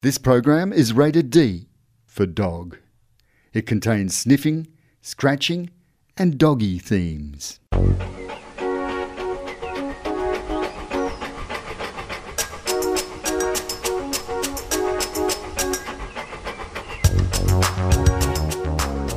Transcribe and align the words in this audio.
This 0.00 0.16
program 0.16 0.72
is 0.72 0.92
rated 0.92 1.28
D 1.28 1.66
for 2.06 2.24
dog. 2.24 2.78
It 3.52 3.66
contains 3.66 4.16
sniffing, 4.16 4.68
scratching, 5.00 5.70
and 6.16 6.38
doggy 6.38 6.78
themes. 6.78 7.58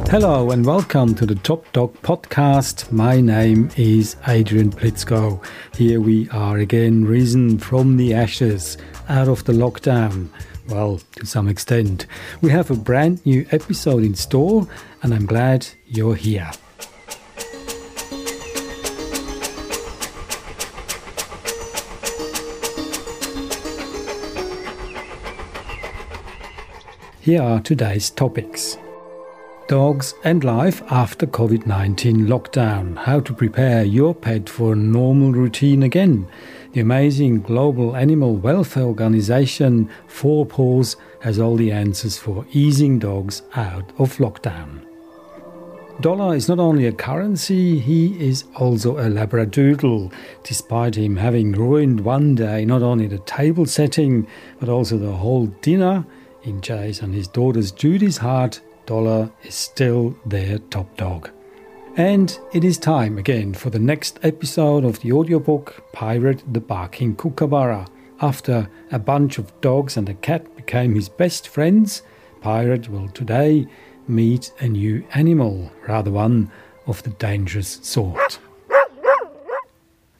Hello 0.09 0.49
and 0.49 0.65
welcome 0.65 1.13
to 1.13 1.27
the 1.27 1.39
Top 1.43 1.71
Dog 1.73 1.93
podcast. 2.01 2.91
My 2.91 3.21
name 3.21 3.69
is 3.77 4.15
Adrian 4.27 4.71
Blitzko. 4.71 5.45
Here 5.75 6.01
we 6.01 6.27
are 6.31 6.57
again, 6.57 7.05
risen 7.05 7.59
from 7.59 7.97
the 7.97 8.15
ashes, 8.15 8.79
out 9.07 9.27
of 9.27 9.43
the 9.43 9.53
lockdown. 9.53 10.29
Well, 10.71 11.01
to 11.17 11.25
some 11.25 11.49
extent. 11.49 12.05
We 12.39 12.49
have 12.51 12.71
a 12.71 12.75
brand 12.75 13.25
new 13.25 13.45
episode 13.51 14.03
in 14.03 14.15
store, 14.15 14.69
and 15.03 15.13
I'm 15.13 15.25
glad 15.25 15.67
you're 15.85 16.15
here. 16.15 16.49
Here 27.19 27.41
are 27.41 27.59
today's 27.59 28.09
topics 28.09 28.77
dogs 29.71 30.13
and 30.25 30.43
life 30.43 30.81
after 30.91 31.25
COVID 31.25 31.65
19 31.65 32.27
lockdown, 32.27 32.97
how 32.97 33.21
to 33.21 33.33
prepare 33.33 33.85
your 33.85 34.13
pet 34.13 34.49
for 34.49 34.73
a 34.73 34.75
normal 34.75 35.31
routine 35.31 35.81
again. 35.81 36.27
The 36.73 36.79
amazing 36.79 37.41
global 37.41 37.97
animal 37.97 38.37
welfare 38.37 38.83
organization 38.83 39.89
Four 40.07 40.45
Paws 40.45 40.95
has 41.19 41.37
all 41.37 41.57
the 41.57 41.69
answers 41.69 42.17
for 42.17 42.45
easing 42.53 42.97
dogs 42.97 43.41
out 43.55 43.91
of 43.97 44.15
lockdown. 44.17 44.79
Dollar 45.99 46.33
is 46.33 46.47
not 46.47 46.59
only 46.59 46.87
a 46.87 46.93
currency, 46.93 47.77
he 47.77 48.17
is 48.25 48.45
also 48.55 48.97
a 48.97 49.09
labradoodle, 49.09 50.13
despite 50.43 50.95
him 50.95 51.17
having 51.17 51.51
ruined 51.51 51.99
one 51.99 52.35
day 52.35 52.63
not 52.63 52.81
only 52.81 53.05
the 53.05 53.19
table 53.19 53.65
setting, 53.65 54.25
but 54.61 54.69
also 54.69 54.97
the 54.97 55.11
whole 55.11 55.47
dinner 55.61 56.05
in 56.43 56.61
Jay's 56.61 57.01
and 57.01 57.13
his 57.13 57.27
daughter's 57.27 57.71
Judy's 57.71 58.17
heart 58.17 58.61
Dollar 58.85 59.29
is 59.43 59.55
still 59.55 60.15
their 60.25 60.57
top 60.57 60.97
dog. 60.97 61.29
And 61.97 62.39
it 62.53 62.63
is 62.63 62.77
time 62.77 63.17
again 63.17 63.53
for 63.53 63.69
the 63.69 63.77
next 63.77 64.17
episode 64.23 64.85
of 64.85 65.01
the 65.01 65.11
audiobook 65.11 65.91
Pirate 65.91 66.41
the 66.53 66.61
Barking 66.61 67.17
Kookaburra. 67.17 67.85
After 68.21 68.69
a 68.93 68.99
bunch 68.99 69.37
of 69.37 69.59
dogs 69.59 69.97
and 69.97 70.07
a 70.07 70.13
cat 70.13 70.55
became 70.55 70.95
his 70.95 71.09
best 71.09 71.49
friends, 71.49 72.01
Pirate 72.39 72.87
will 72.87 73.09
today 73.09 73.67
meet 74.07 74.53
a 74.59 74.69
new 74.69 75.05
animal, 75.13 75.69
rather 75.85 76.11
one 76.11 76.49
of 76.87 77.03
the 77.03 77.09
dangerous 77.09 77.79
sort. 77.83 78.39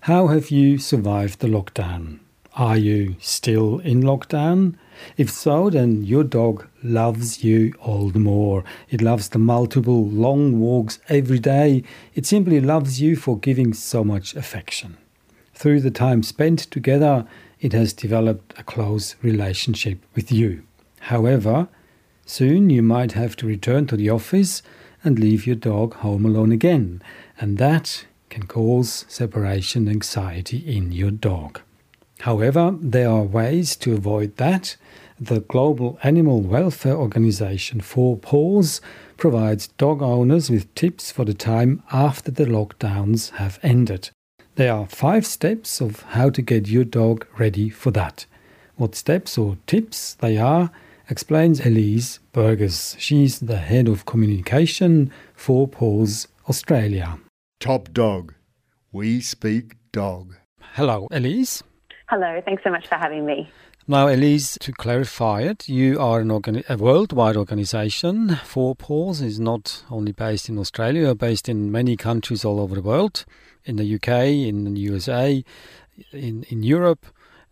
How 0.02 0.28
have 0.28 0.50
you 0.52 0.78
survived 0.78 1.40
the 1.40 1.48
lockdown? 1.48 2.20
Are 2.54 2.78
you 2.78 3.16
still 3.22 3.80
in 3.80 4.02
lockdown? 4.02 4.76
If 5.18 5.30
so, 5.30 5.70
then 5.70 6.04
your 6.04 6.24
dog 6.24 6.68
loves 6.84 7.44
you 7.44 7.74
all 7.80 8.10
the 8.10 8.20
more. 8.20 8.64
It 8.90 9.02
loves 9.02 9.30
the 9.30 9.40
multiple 9.40 10.06
long 10.08 10.60
walks 10.60 11.00
every 11.10 11.40
day. 11.40 11.84
It 12.14 12.26
simply 12.26 12.60
loves 12.60 13.02
you 13.02 13.16
for 13.16 13.38
giving 13.38 13.74
so 13.74 14.04
much 14.04 14.36
affection. 14.36 14.98
Through 15.54 15.82
the 15.82 15.92
time 15.92 16.24
spent 16.24 16.60
together, 16.60 17.28
it 17.60 17.74
has 17.74 17.94
developed 17.94 18.54
a 18.58 18.64
close 18.64 19.16
relationship 19.22 20.00
with 20.16 20.32
you. 20.32 20.64
However, 21.02 21.68
soon 22.26 22.70
you 22.70 22.82
might 22.82 23.12
have 23.12 23.36
to 23.38 23.48
return 23.48 23.88
to 23.88 23.96
the 23.96 24.10
office 24.10 24.64
and 25.04 25.20
leave 25.20 25.46
your 25.46 25.56
dog 25.56 25.96
home 25.96 26.26
alone 26.26 26.52
again, 26.52 27.02
and 27.40 27.58
that 27.58 28.06
can 28.30 28.48
cause 28.48 29.06
separation 29.08 29.88
anxiety 29.88 30.58
in 30.58 30.92
your 30.92 31.12
dog. 31.12 31.62
However, 32.22 32.76
there 32.80 33.10
are 33.10 33.24
ways 33.24 33.76
to 33.78 33.94
avoid 33.94 34.38
that. 34.38 34.76
The 35.20 35.42
Global 35.42 35.98
Animal 36.04 36.42
Welfare 36.42 36.96
Organization 36.96 37.82
Four 37.82 38.18
Paws 38.18 38.80
provides 39.18 39.68
dog 39.68 40.04
owners 40.04 40.50
with 40.50 40.74
tips 40.76 41.12
for 41.12 41.26
the 41.26 41.34
time 41.34 41.82
after 41.92 42.30
the 42.30 42.46
lockdowns 42.46 43.32
have 43.32 43.60
ended. 43.64 44.12
There 44.56 44.72
are 44.72 44.88
five 44.88 45.26
steps 45.26 45.82
of 45.82 46.02
how 46.10 46.30
to 46.30 46.42
get 46.44 46.68
your 46.68 46.84
dog 46.84 47.26
ready 47.40 47.70
for 47.70 47.90
that. 47.92 48.28
What 48.76 48.94
steps 48.94 49.38
or 49.38 49.58
tips 49.66 50.14
they 50.16 50.38
are 50.38 50.70
explains 51.10 51.66
Elise 51.66 52.20
Burgess. 52.34 52.96
She's 53.00 53.40
the 53.40 53.58
head 53.58 53.88
of 53.88 54.06
communication 54.06 55.12
for 55.34 55.68
Paws 55.68 56.28
Australia. 56.48 57.18
Top 57.60 57.92
dog. 57.94 58.34
We 58.92 59.22
speak 59.22 59.78
dog. 59.92 60.36
Hello, 60.74 61.08
Elise. 61.10 61.64
Hello, 62.12 62.42
thanks 62.44 62.62
so 62.62 62.70
much 62.70 62.88
for 62.88 62.96
having 62.96 63.26
me. 63.26 63.50
Now, 63.88 64.10
Elise, 64.10 64.58
to 64.60 64.74
clarify 64.74 65.44
it, 65.44 65.70
you 65.70 65.98
are 65.98 66.20
an 66.20 66.28
organi- 66.28 66.68
a 66.68 66.76
worldwide 66.76 67.38
organization. 67.38 68.36
Four 68.44 68.76
Paws 68.76 69.22
is 69.22 69.40
not 69.40 69.86
only 69.90 70.12
based 70.12 70.50
in 70.50 70.58
Australia, 70.58 71.16
based 71.16 71.48
in 71.48 71.72
many 71.72 71.96
countries 71.96 72.44
all 72.44 72.60
over 72.60 72.76
the 72.76 72.82
world, 72.82 73.24
in 73.64 73.78
the 73.78 73.96
UK, 73.96 74.10
in 74.50 74.74
the 74.74 74.82
USA, 74.82 75.42
in, 76.12 76.44
in 76.50 76.64
Europe, 76.64 77.06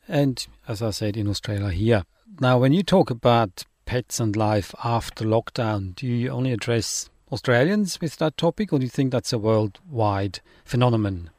and 0.09 0.45
as 0.67 0.81
I 0.81 0.89
said, 0.89 1.15
in 1.15 1.29
Australia 1.29 1.69
here. 1.69 2.03
Now, 2.41 2.57
when 2.57 2.73
you 2.73 2.83
talk 2.83 3.09
about 3.09 3.63
pets 3.85 4.19
and 4.19 4.35
life 4.35 4.75
after 4.83 5.23
lockdown, 5.23 5.95
do 5.95 6.05
you 6.05 6.31
only 6.31 6.51
address 6.51 7.09
Australians 7.31 8.01
with 8.01 8.17
that 8.17 8.35
topic, 8.35 8.73
or 8.73 8.79
do 8.79 8.83
you 8.83 8.89
think 8.89 9.13
that's 9.13 9.31
a 9.31 9.39
worldwide 9.39 10.41
phenomenon? 10.65 11.29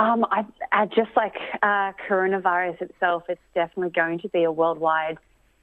Um, 0.00 0.24
I, 0.30 0.46
I, 0.72 0.86
just 0.86 1.10
like 1.14 1.34
uh, 1.62 1.92
coronavirus 2.08 2.80
itself, 2.80 3.24
it's 3.28 3.40
definitely 3.54 3.90
going 3.90 4.18
to 4.20 4.30
be 4.30 4.44
a 4.44 4.50
worldwide 4.50 5.18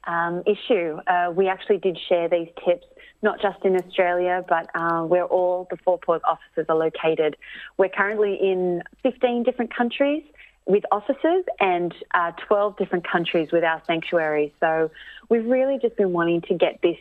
um, 0.06 0.44
issue. 0.46 0.96
Uh, 1.08 1.32
we 1.34 1.48
actually 1.48 1.78
did 1.78 1.98
share 2.08 2.28
these 2.28 2.46
tips, 2.64 2.86
not 3.20 3.42
just 3.42 3.64
in 3.64 3.74
Australia, 3.74 4.44
but 4.48 4.70
uh, 4.76 5.02
where 5.02 5.24
all 5.24 5.66
the 5.72 5.76
Four 5.78 5.98
Paws 5.98 6.20
offices 6.24 6.66
are 6.68 6.76
located. 6.76 7.36
We're 7.78 7.88
currently 7.88 8.38
in 8.40 8.84
15 9.02 9.42
different 9.42 9.74
countries 9.74 10.22
with 10.66 10.84
offices 10.92 11.44
and 11.58 11.92
uh, 12.14 12.30
12 12.46 12.76
different 12.76 13.10
countries 13.10 13.48
with 13.50 13.64
our 13.64 13.82
sanctuary. 13.88 14.54
So 14.60 14.92
we've 15.28 15.46
really 15.46 15.80
just 15.82 15.96
been 15.96 16.12
wanting 16.12 16.42
to 16.42 16.54
get 16.54 16.78
this 16.80 16.98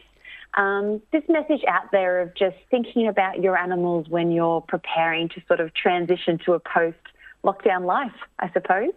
um, 0.55 1.03
this 1.11 1.21
message 1.29 1.63
out 1.67 1.91
there 1.91 2.19
of 2.21 2.33
just 2.33 2.55
thinking 2.71 3.07
about 3.07 3.43
your 3.43 3.55
animals 3.55 4.07
when 4.09 4.31
you're 4.31 4.61
preparing 4.61 5.29
to 5.29 5.41
sort 5.47 5.59
of 5.59 5.71
transition 5.75 6.39
to 6.45 6.53
a 6.53 6.59
post 6.59 6.97
lockdown 7.47 7.85
life, 7.85 8.17
I 8.39 8.51
suppose. 8.51 8.91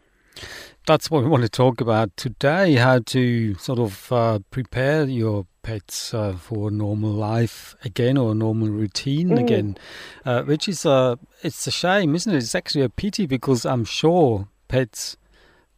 That's 0.86 1.10
what 1.10 1.22
we 1.22 1.28
want 1.28 1.42
to 1.42 1.48
talk 1.48 1.80
about 1.80 2.16
today 2.16 2.74
how 2.74 2.98
to 2.98 3.54
sort 3.54 3.78
of 3.78 4.12
uh, 4.12 4.38
prepare 4.50 5.04
your 5.04 5.46
pets 5.62 6.14
uh, 6.14 6.32
for 6.32 6.70
normal 6.70 7.10
life 7.10 7.76
again 7.84 8.16
or 8.16 8.34
normal 8.34 8.68
routine 8.68 9.30
mm. 9.30 9.40
again, 9.40 9.76
uh, 10.24 10.42
which 10.42 10.68
is 10.68 10.84
a, 10.84 11.18
it's 11.42 11.66
a 11.66 11.70
shame, 11.70 12.14
isn't 12.14 12.32
it? 12.34 12.38
It's 12.38 12.54
actually 12.54 12.82
a 12.82 12.88
pity 12.88 13.26
because 13.26 13.64
I'm 13.66 13.84
sure 13.84 14.48
pets 14.68 15.16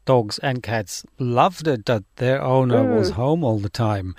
dogs 0.05 0.39
and 0.39 0.63
cats 0.63 1.05
loved 1.19 1.69
it 1.69 1.87
that 1.87 2.05
their 2.17 2.43
owner 2.43 2.85
mm. 2.85 2.97
was 2.97 3.11
home 3.11 3.45
all 3.45 3.59
the 3.59 3.69
time. 3.69 4.15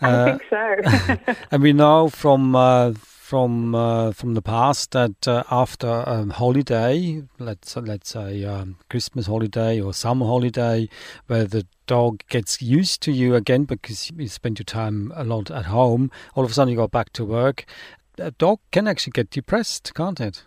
I 0.00 0.10
uh, 0.10 0.38
think 0.38 0.42
so. 0.50 1.34
and 1.50 1.62
we 1.62 1.72
know 1.72 2.08
from 2.08 2.56
uh, 2.56 2.94
from 3.30 3.76
uh, 3.76 4.10
from 4.10 4.34
the 4.34 4.42
past 4.42 4.90
that 4.90 5.28
uh, 5.28 5.44
after 5.52 5.86
a 5.86 6.24
holiday, 6.32 7.22
let's 7.38 7.76
let's 7.76 8.10
say 8.10 8.44
um, 8.44 8.76
Christmas 8.88 9.28
holiday 9.28 9.80
or 9.80 9.94
summer 9.94 10.26
holiday, 10.26 10.88
where 11.28 11.44
the 11.44 11.64
dog 11.86 12.24
gets 12.28 12.60
used 12.60 13.00
to 13.02 13.12
you 13.12 13.36
again 13.36 13.66
because 13.66 14.10
you 14.16 14.26
spend 14.26 14.58
your 14.58 14.64
time 14.64 15.12
a 15.14 15.22
lot 15.22 15.48
at 15.48 15.66
home, 15.66 16.10
all 16.34 16.42
of 16.42 16.50
a 16.50 16.54
sudden 16.54 16.72
you 16.72 16.76
go 16.76 16.88
back 16.88 17.12
to 17.12 17.24
work. 17.24 17.66
A 18.18 18.32
dog 18.32 18.58
can 18.72 18.88
actually 18.88 19.12
get 19.12 19.30
depressed, 19.30 19.94
can't 19.94 20.20
it? 20.20 20.42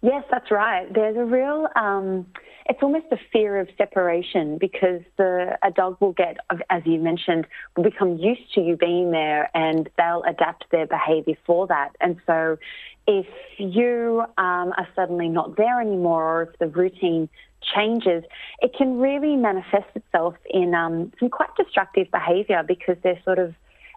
Yes, 0.00 0.24
that's 0.30 0.50
right. 0.50 0.86
There's 0.90 1.16
a 1.18 1.26
real, 1.26 1.68
um, 1.76 2.24
it's 2.68 2.82
almost 2.82 3.06
a 3.10 3.16
fear 3.32 3.58
of 3.58 3.68
separation 3.78 4.58
because 4.58 5.00
the 5.16 5.58
a 5.62 5.70
dog 5.70 5.96
will 6.00 6.12
get, 6.12 6.36
as 6.68 6.82
you 6.84 6.98
mentioned, 7.00 7.46
will 7.76 7.84
become 7.84 8.18
used 8.18 8.52
to 8.54 8.60
you 8.60 8.76
being 8.76 9.10
there 9.10 9.50
and 9.54 9.88
they'll 9.96 10.22
adapt 10.24 10.70
their 10.70 10.86
behaviour 10.86 11.34
for 11.46 11.66
that. 11.68 11.90
And 12.00 12.16
so, 12.26 12.58
if 13.06 13.26
you 13.56 14.22
um, 14.36 14.74
are 14.76 14.86
suddenly 14.94 15.28
not 15.28 15.56
there 15.56 15.80
anymore, 15.80 16.24
or 16.24 16.42
if 16.42 16.58
the 16.58 16.68
routine 16.68 17.30
changes, 17.74 18.22
it 18.60 18.74
can 18.76 18.98
really 18.98 19.34
manifest 19.34 19.88
itself 19.94 20.34
in 20.50 20.74
um, 20.74 21.10
some 21.18 21.30
quite 21.30 21.48
destructive 21.56 22.10
behaviour 22.10 22.62
because 22.62 22.96
they're 23.02 23.20
sort 23.24 23.38
of 23.38 23.54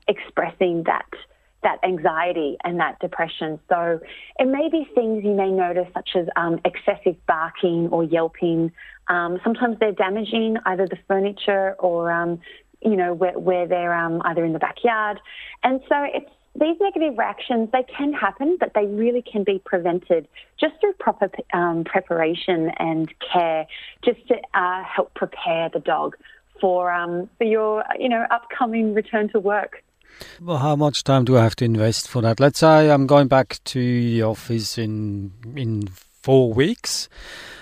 expressing 0.07 0.83
that 0.83 1.09
that 1.63 1.79
anxiety 1.83 2.57
and 2.63 2.79
that 2.79 2.99
depression. 2.99 3.59
So 3.69 3.99
it 4.39 4.47
may 4.47 4.69
be 4.69 4.87
things 4.95 5.23
you 5.23 5.33
may 5.33 5.51
notice, 5.51 5.87
such 5.93 6.11
as 6.15 6.27
um, 6.35 6.59
excessive 6.65 7.15
barking 7.27 7.87
or 7.91 8.03
yelping. 8.03 8.71
Um, 9.07 9.39
sometimes 9.43 9.77
they're 9.79 9.91
damaging 9.91 10.57
either 10.65 10.87
the 10.87 10.97
furniture 11.07 11.75
or 11.79 12.11
um, 12.11 12.39
you 12.81 12.95
know, 12.95 13.13
where, 13.13 13.37
where 13.37 13.67
they're 13.67 13.93
um, 13.93 14.21
either 14.25 14.43
in 14.43 14.53
the 14.53 14.59
backyard. 14.59 15.19
And 15.63 15.81
so 15.87 15.95
it's 16.13 16.29
these 16.59 16.75
negative 16.81 17.17
reactions, 17.17 17.69
they 17.71 17.83
can 17.83 18.11
happen, 18.11 18.57
but 18.59 18.73
they 18.75 18.85
really 18.85 19.21
can 19.21 19.43
be 19.43 19.61
prevented 19.63 20.27
just 20.59 20.73
through 20.81 20.93
proper 20.93 21.29
um, 21.53 21.85
preparation 21.85 22.71
and 22.77 23.13
care, 23.31 23.65
just 24.03 24.27
to 24.27 24.35
uh, 24.53 24.83
help 24.83 25.13
prepare 25.13 25.69
the 25.69 25.79
dog 25.79 26.17
for 26.59 26.91
um, 26.91 27.29
for 27.37 27.45
your 27.45 27.85
you 27.97 28.09
know 28.09 28.25
upcoming 28.31 28.93
return 28.93 29.29
to 29.29 29.39
work. 29.39 29.81
Well, 30.39 30.57
how 30.57 30.75
much 30.75 31.03
time 31.03 31.25
do 31.25 31.37
I 31.37 31.43
have 31.43 31.55
to 31.57 31.65
invest 31.65 32.07
for 32.07 32.21
that? 32.21 32.39
Let's 32.39 32.59
say 32.59 32.91
I'm 32.91 33.07
going 33.07 33.27
back 33.27 33.59
to 33.65 33.79
the 33.79 34.23
office 34.23 34.77
in 34.77 35.31
in 35.55 35.87
four 36.21 36.53
weeks, 36.53 37.09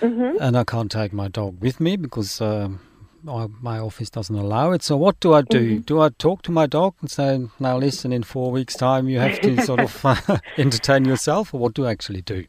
mm-hmm. 0.00 0.36
and 0.40 0.56
I 0.56 0.64
can't 0.64 0.90
take 0.90 1.12
my 1.12 1.28
dog 1.28 1.60
with 1.60 1.80
me 1.80 1.96
because. 1.96 2.40
Um, 2.40 2.80
my 3.22 3.78
office 3.78 4.08
doesn't 4.08 4.34
allow 4.34 4.72
it. 4.72 4.82
So 4.82 4.96
what 4.96 5.20
do 5.20 5.34
I 5.34 5.42
do? 5.42 5.74
Mm-hmm. 5.74 5.80
Do 5.80 6.00
I 6.00 6.08
talk 6.08 6.40
to 6.40 6.50
my 6.50 6.66
dog 6.66 6.94
and 7.02 7.10
say, 7.10 7.38
"Now 7.58 7.76
listen, 7.76 8.14
in 8.14 8.22
four 8.22 8.50
weeks' 8.50 8.74
time, 8.74 9.10
you 9.10 9.18
have 9.18 9.38
to 9.42 9.60
sort 9.60 9.80
of 9.80 10.40
entertain 10.56 11.04
yourself," 11.04 11.52
or 11.52 11.60
what 11.60 11.74
do 11.74 11.84
I 11.84 11.90
actually 11.90 12.22
do? 12.22 12.46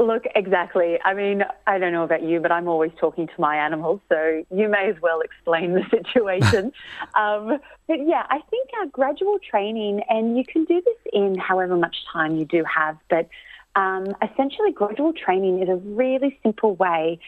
Look, 0.00 0.24
exactly. 0.34 0.98
I 1.04 1.12
mean, 1.12 1.44
I 1.66 1.76
don't 1.76 1.92
know 1.92 2.04
about 2.04 2.22
you, 2.22 2.40
but 2.40 2.50
I'm 2.50 2.68
always 2.68 2.90
talking 2.98 3.26
to 3.26 3.32
my 3.38 3.56
animals, 3.56 4.00
so 4.08 4.42
you 4.50 4.66
may 4.66 4.88
as 4.88 4.96
well 5.02 5.20
explain 5.20 5.74
the 5.74 5.84
situation. 5.90 6.72
um, 7.14 7.60
but 7.86 8.06
yeah, 8.06 8.24
I 8.30 8.40
think 8.48 8.70
our 8.78 8.86
gradual 8.86 9.38
training, 9.38 10.00
and 10.08 10.38
you 10.38 10.44
can 10.50 10.64
do 10.64 10.80
this 10.80 10.96
in 11.12 11.36
however 11.36 11.76
much 11.76 11.96
time 12.10 12.36
you 12.36 12.46
do 12.46 12.64
have, 12.64 12.96
but 13.10 13.28
um, 13.76 14.06
essentially, 14.22 14.72
gradual 14.72 15.12
training 15.12 15.62
is 15.62 15.68
a 15.68 15.76
really 15.76 16.38
simple 16.42 16.76
way 16.76 17.20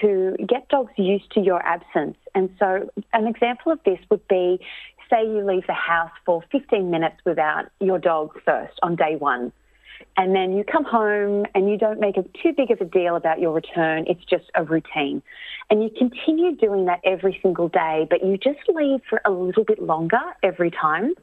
to 0.00 0.36
get 0.48 0.68
dogs 0.68 0.92
used 0.96 1.32
to 1.32 1.40
your 1.40 1.60
absence. 1.66 2.16
And 2.34 2.48
so, 2.60 2.88
an 3.12 3.26
example 3.26 3.72
of 3.72 3.80
this 3.84 3.98
would 4.08 4.26
be 4.28 4.60
say 5.10 5.26
you 5.26 5.44
leave 5.44 5.66
the 5.66 5.74
house 5.74 6.12
for 6.24 6.44
15 6.52 6.90
minutes 6.90 7.16
without 7.24 7.66
your 7.80 7.98
dog 7.98 8.40
first 8.44 8.78
on 8.84 8.94
day 8.94 9.16
one 9.16 9.52
and 10.16 10.34
then 10.34 10.56
you 10.56 10.64
come 10.64 10.84
home 10.84 11.46
and 11.54 11.70
you 11.70 11.78
don't 11.78 12.00
make 12.00 12.16
a, 12.16 12.22
too 12.42 12.52
big 12.56 12.70
of 12.70 12.80
a 12.80 12.84
deal 12.84 13.16
about 13.16 13.40
your 13.40 13.52
return. 13.52 14.04
It's 14.06 14.24
just 14.24 14.50
a 14.54 14.64
routine. 14.64 15.22
And 15.70 15.82
you 15.82 15.90
continue 15.90 16.56
doing 16.56 16.86
that 16.86 17.00
every 17.04 17.38
single 17.42 17.68
day, 17.68 18.06
but 18.10 18.24
you 18.24 18.36
just 18.36 18.60
leave 18.68 19.00
for 19.08 19.20
a 19.24 19.30
little 19.30 19.64
bit 19.64 19.82
longer 19.82 20.20
every 20.42 20.70
time. 20.70 21.14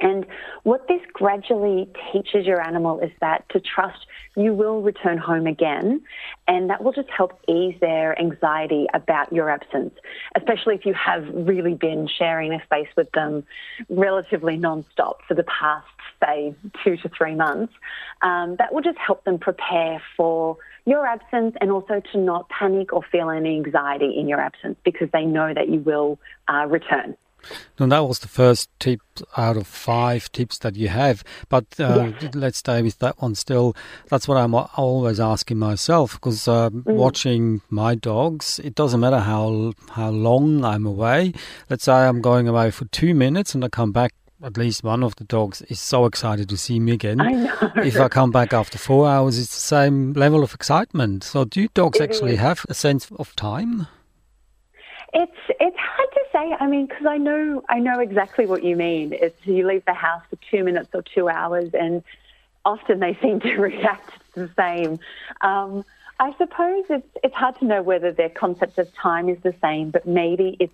And 0.00 0.26
what 0.62 0.86
this 0.86 1.00
gradually 1.12 1.88
teaches 2.12 2.46
your 2.46 2.60
animal 2.60 3.00
is 3.00 3.10
that 3.20 3.48
to 3.50 3.60
trust 3.60 4.06
you 4.36 4.54
will 4.54 4.80
return 4.82 5.18
home 5.18 5.46
again, 5.46 6.02
and 6.46 6.70
that 6.70 6.84
will 6.84 6.92
just 6.92 7.08
help 7.10 7.40
ease 7.48 7.74
their 7.80 8.16
anxiety 8.20 8.86
about 8.94 9.32
your 9.32 9.50
absence, 9.50 9.94
especially 10.36 10.76
if 10.76 10.86
you 10.86 10.94
have 10.94 11.26
really 11.32 11.74
been 11.74 12.06
sharing 12.06 12.52
a 12.52 12.62
space 12.62 12.88
with 12.96 13.10
them 13.12 13.44
relatively 13.88 14.56
non-stop 14.56 15.20
for 15.26 15.34
the 15.34 15.44
past, 15.44 15.86
say, 16.24 16.54
two 16.84 16.96
to 16.98 17.08
three 17.08 17.34
months. 17.34 17.72
Um, 18.22 18.56
that 18.58 18.72
will 18.72 18.82
just 18.82 18.98
help 18.98 19.24
them 19.24 19.38
prepare 19.38 20.02
for 20.16 20.56
your 20.86 21.06
absence 21.06 21.54
and 21.60 21.70
also 21.70 22.00
to 22.12 22.18
not 22.18 22.48
panic 22.48 22.92
or 22.92 23.02
feel 23.02 23.30
any 23.30 23.56
anxiety 23.56 24.18
in 24.18 24.28
your 24.28 24.40
absence 24.40 24.76
because 24.84 25.08
they 25.12 25.24
know 25.24 25.52
that 25.54 25.68
you 25.68 25.80
will 25.80 26.18
uh, 26.48 26.66
return. 26.66 27.16
No, 27.78 27.86
that 27.86 28.00
was 28.00 28.18
the 28.18 28.28
first 28.28 28.68
tip 28.80 29.00
out 29.36 29.56
of 29.56 29.66
five 29.66 30.30
tips 30.32 30.58
that 30.58 30.76
you 30.76 30.88
have. 30.88 31.22
But 31.48 31.66
uh, 31.78 32.12
yes. 32.20 32.34
let's 32.34 32.58
stay 32.58 32.82
with 32.82 32.98
that 32.98 33.20
one 33.22 33.34
still. 33.34 33.76
That's 34.08 34.26
what 34.26 34.36
I'm 34.36 34.54
always 34.54 35.20
asking 35.20 35.58
myself 35.58 36.14
because 36.14 36.48
uh, 36.48 36.70
mm. 36.70 36.84
watching 36.84 37.62
my 37.70 37.94
dogs, 37.94 38.58
it 38.64 38.74
doesn't 38.74 39.00
matter 39.00 39.20
how 39.20 39.72
how 39.90 40.10
long 40.10 40.64
I'm 40.64 40.86
away. 40.86 41.32
Let's 41.70 41.84
say 41.84 41.92
I'm 41.92 42.20
going 42.20 42.48
away 42.48 42.70
for 42.70 42.86
two 42.86 43.14
minutes 43.14 43.54
and 43.54 43.64
I 43.64 43.68
come 43.68 43.92
back. 43.92 44.12
At 44.40 44.56
least 44.56 44.84
one 44.84 45.02
of 45.02 45.16
the 45.16 45.24
dogs 45.24 45.62
is 45.62 45.80
so 45.80 46.06
excited 46.06 46.48
to 46.48 46.56
see 46.56 46.78
me 46.78 46.92
again. 46.92 47.20
I 47.20 47.32
know. 47.32 47.72
If 47.84 47.98
I 47.98 48.08
come 48.08 48.30
back 48.30 48.52
after 48.52 48.78
four 48.78 49.08
hours, 49.08 49.36
it's 49.36 49.52
the 49.52 49.60
same 49.60 50.12
level 50.12 50.44
of 50.44 50.54
excitement. 50.54 51.24
So, 51.24 51.44
do 51.44 51.66
dogs 51.74 51.98
it 51.98 52.04
actually 52.04 52.34
is. 52.34 52.38
have 52.38 52.64
a 52.68 52.74
sense 52.74 53.10
of 53.18 53.34
time? 53.34 53.88
It's 55.12 55.32
it's 55.58 55.76
hard 55.76 56.08
to 56.12 56.20
say. 56.32 56.56
I 56.60 56.68
mean, 56.68 56.86
because 56.86 57.06
I 57.06 57.18
know 57.18 57.64
I 57.68 57.80
know 57.80 57.98
exactly 57.98 58.46
what 58.46 58.62
you 58.62 58.76
mean. 58.76 59.12
It's 59.12 59.44
you 59.44 59.66
leave 59.66 59.84
the 59.86 59.94
house 59.94 60.22
for 60.30 60.38
two 60.50 60.62
minutes 60.62 60.90
or 60.94 61.02
two 61.02 61.28
hours, 61.28 61.70
and 61.74 62.04
often 62.64 63.00
they 63.00 63.18
seem 63.22 63.40
to 63.40 63.56
react 63.56 64.12
the 64.34 64.48
same. 64.56 65.00
Um, 65.40 65.84
I 66.20 66.32
suppose 66.38 66.84
it's 66.90 67.08
it's 67.24 67.34
hard 67.34 67.58
to 67.58 67.64
know 67.64 67.82
whether 67.82 68.12
their 68.12 68.28
concept 68.30 68.78
of 68.78 68.94
time 68.94 69.28
is 69.28 69.38
the 69.42 69.54
same, 69.60 69.90
but 69.90 70.06
maybe 70.06 70.56
it's 70.60 70.72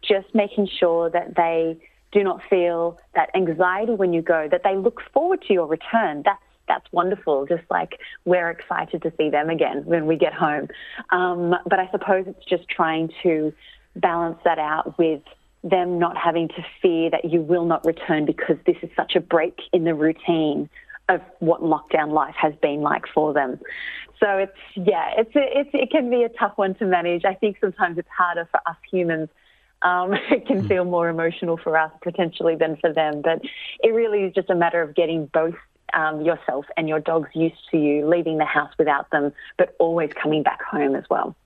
just 0.00 0.34
making 0.34 0.68
sure 0.68 1.10
that 1.10 1.34
they 1.36 1.76
do 2.12 2.22
not 2.22 2.40
feel 2.48 2.98
that 3.14 3.30
anxiety 3.34 3.92
when 3.92 4.12
you 4.12 4.22
go, 4.22 4.48
that 4.50 4.62
they 4.64 4.76
look 4.76 5.00
forward 5.12 5.42
to 5.48 5.52
your 5.52 5.66
return. 5.66 6.22
That's 6.24 6.42
that's 6.68 6.86
wonderful. 6.92 7.46
Just 7.46 7.64
like 7.70 7.98
we're 8.24 8.48
excited 8.48 9.02
to 9.02 9.12
see 9.18 9.30
them 9.30 9.50
again 9.50 9.82
when 9.84 10.06
we 10.06 10.16
get 10.16 10.32
home. 10.32 10.68
Um, 11.10 11.54
but 11.66 11.80
I 11.80 11.88
suppose 11.90 12.24
it's 12.28 12.44
just 12.48 12.68
trying 12.68 13.10
to 13.24 13.52
balance 13.96 14.38
that 14.44 14.58
out 14.58 14.96
with 14.96 15.22
them 15.64 15.98
not 15.98 16.16
having 16.16 16.48
to 16.48 16.64
fear 16.80 17.10
that 17.10 17.24
you 17.24 17.40
will 17.40 17.64
not 17.64 17.84
return 17.84 18.26
because 18.26 18.56
this 18.66 18.76
is 18.82 18.90
such 18.96 19.14
a 19.16 19.20
break 19.20 19.58
in 19.72 19.84
the 19.84 19.94
routine 19.94 20.68
of 21.08 21.20
what 21.40 21.62
lockdown 21.62 22.12
life 22.12 22.34
has 22.36 22.54
been 22.62 22.80
like 22.80 23.04
for 23.12 23.32
them. 23.32 23.58
So 24.18 24.38
it's 24.38 24.52
yeah, 24.76 25.10
it's 25.16 25.30
it's 25.34 25.70
it 25.72 25.90
can 25.90 26.10
be 26.10 26.22
a 26.22 26.28
tough 26.28 26.52
one 26.56 26.74
to 26.76 26.86
manage. 26.86 27.24
I 27.24 27.34
think 27.34 27.58
sometimes 27.60 27.98
it's 27.98 28.08
harder 28.08 28.48
for 28.50 28.60
us 28.66 28.76
humans. 28.90 29.28
Um, 29.82 30.14
it 30.30 30.46
can 30.46 30.60
hmm. 30.60 30.66
feel 30.68 30.84
more 30.84 31.08
emotional 31.08 31.56
for 31.56 31.76
us 31.76 31.92
potentially 32.02 32.56
than 32.56 32.76
for 32.76 32.92
them, 32.92 33.22
but 33.22 33.42
it 33.82 33.92
really 33.92 34.20
is 34.20 34.34
just 34.34 34.50
a 34.50 34.54
matter 34.54 34.82
of 34.82 34.94
getting 34.94 35.26
both 35.26 35.56
um, 35.94 36.22
yourself 36.22 36.66
and 36.76 36.88
your 36.88 37.00
dogs 37.00 37.28
used 37.34 37.68
to 37.70 37.76
you 37.76 38.08
leaving 38.08 38.38
the 38.38 38.44
house 38.44 38.72
without 38.78 39.10
them, 39.10 39.32
but 39.58 39.74
always 39.78 40.10
coming 40.20 40.42
back 40.42 40.62
home 40.62 40.94
as 40.94 41.04
well. 41.10 41.36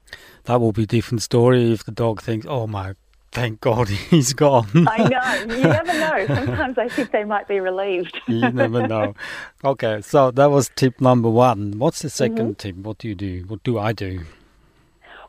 That 0.44 0.60
will 0.60 0.72
be 0.72 0.84
a 0.84 0.86
different 0.86 1.22
story 1.22 1.72
if 1.72 1.84
the 1.84 1.90
dog 1.90 2.22
thinks, 2.22 2.46
"Oh 2.48 2.66
my 2.68 2.94
thank 3.36 3.60
God 3.60 3.88
he's 4.10 4.32
gone. 4.32 4.88
I 4.88 5.08
know. 5.08 5.54
You 5.54 5.62
never 5.78 5.92
know. 5.92 6.26
Sometimes 6.34 6.78
I 6.78 6.88
think 6.88 7.10
they 7.12 7.24
might 7.24 7.46
be 7.46 7.60
relieved. 7.60 8.18
you 8.26 8.50
never 8.50 8.86
know. 8.86 9.14
Okay, 9.62 10.00
so 10.00 10.30
that 10.30 10.50
was 10.50 10.70
tip 10.74 11.00
number 11.00 11.28
one. 11.28 11.78
What's 11.78 12.00
the 12.00 12.08
2nd 12.08 12.38
mm-hmm. 12.38 12.52
tip? 12.52 12.76
What 12.76 12.98
do 12.98 13.08
you 13.08 13.14
do? 13.14 13.44
What 13.46 13.62
do 13.62 13.78
I 13.78 13.92
do? 13.92 14.24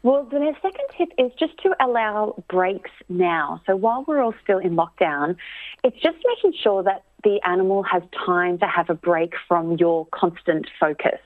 Well, 0.07 0.24
the 0.24 0.54
second 0.62 0.86
tip 0.98 1.09
is 1.18 1.33
just 1.38 1.62
to 1.63 1.75
allow 1.86 2.42
breaks 2.50 2.92
now. 3.09 3.62
So 3.65 3.75
while 3.75 4.06
we're 4.07 4.21
all 4.21 4.33
still 4.42 4.57
in 4.57 4.77
lockdown, 4.77 5.36
it's 5.83 5.98
just 6.01 6.15
making 6.25 6.57
sure 6.63 6.81
that 6.83 7.03
the 7.25 7.41
animal 7.46 7.84
has 7.84 8.03
time 8.25 8.58
to 8.60 8.67
have 8.67 8.89
a 8.89 8.93
break 8.93 9.34
from 9.50 9.74
your 9.74 10.08
constant 10.13 10.70
focus. 10.79 11.20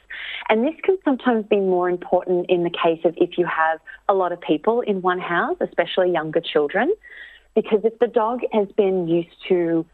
And 0.50 0.66
this 0.66 0.74
can 0.82 0.98
sometimes 1.06 1.46
be 1.46 1.58
more 1.58 1.92
important 1.92 2.50
in 2.50 2.64
the 2.64 2.72
case 2.72 3.02
of 3.06 3.14
if 3.18 3.38
you 3.38 3.46
have 3.46 3.80
a 4.10 4.16
lot 4.16 4.32
of 4.32 4.42
people 4.42 4.82
in 4.82 5.04
one 5.04 5.20
house, 5.20 5.58
especially 5.60 6.12
younger 6.12 6.42
children, 6.42 6.92
because 7.54 7.82
if 7.84 8.00
the 8.00 8.08
dog 8.08 8.40
has 8.52 8.68
been 8.76 9.08
used 9.08 9.30
to, 9.50 9.86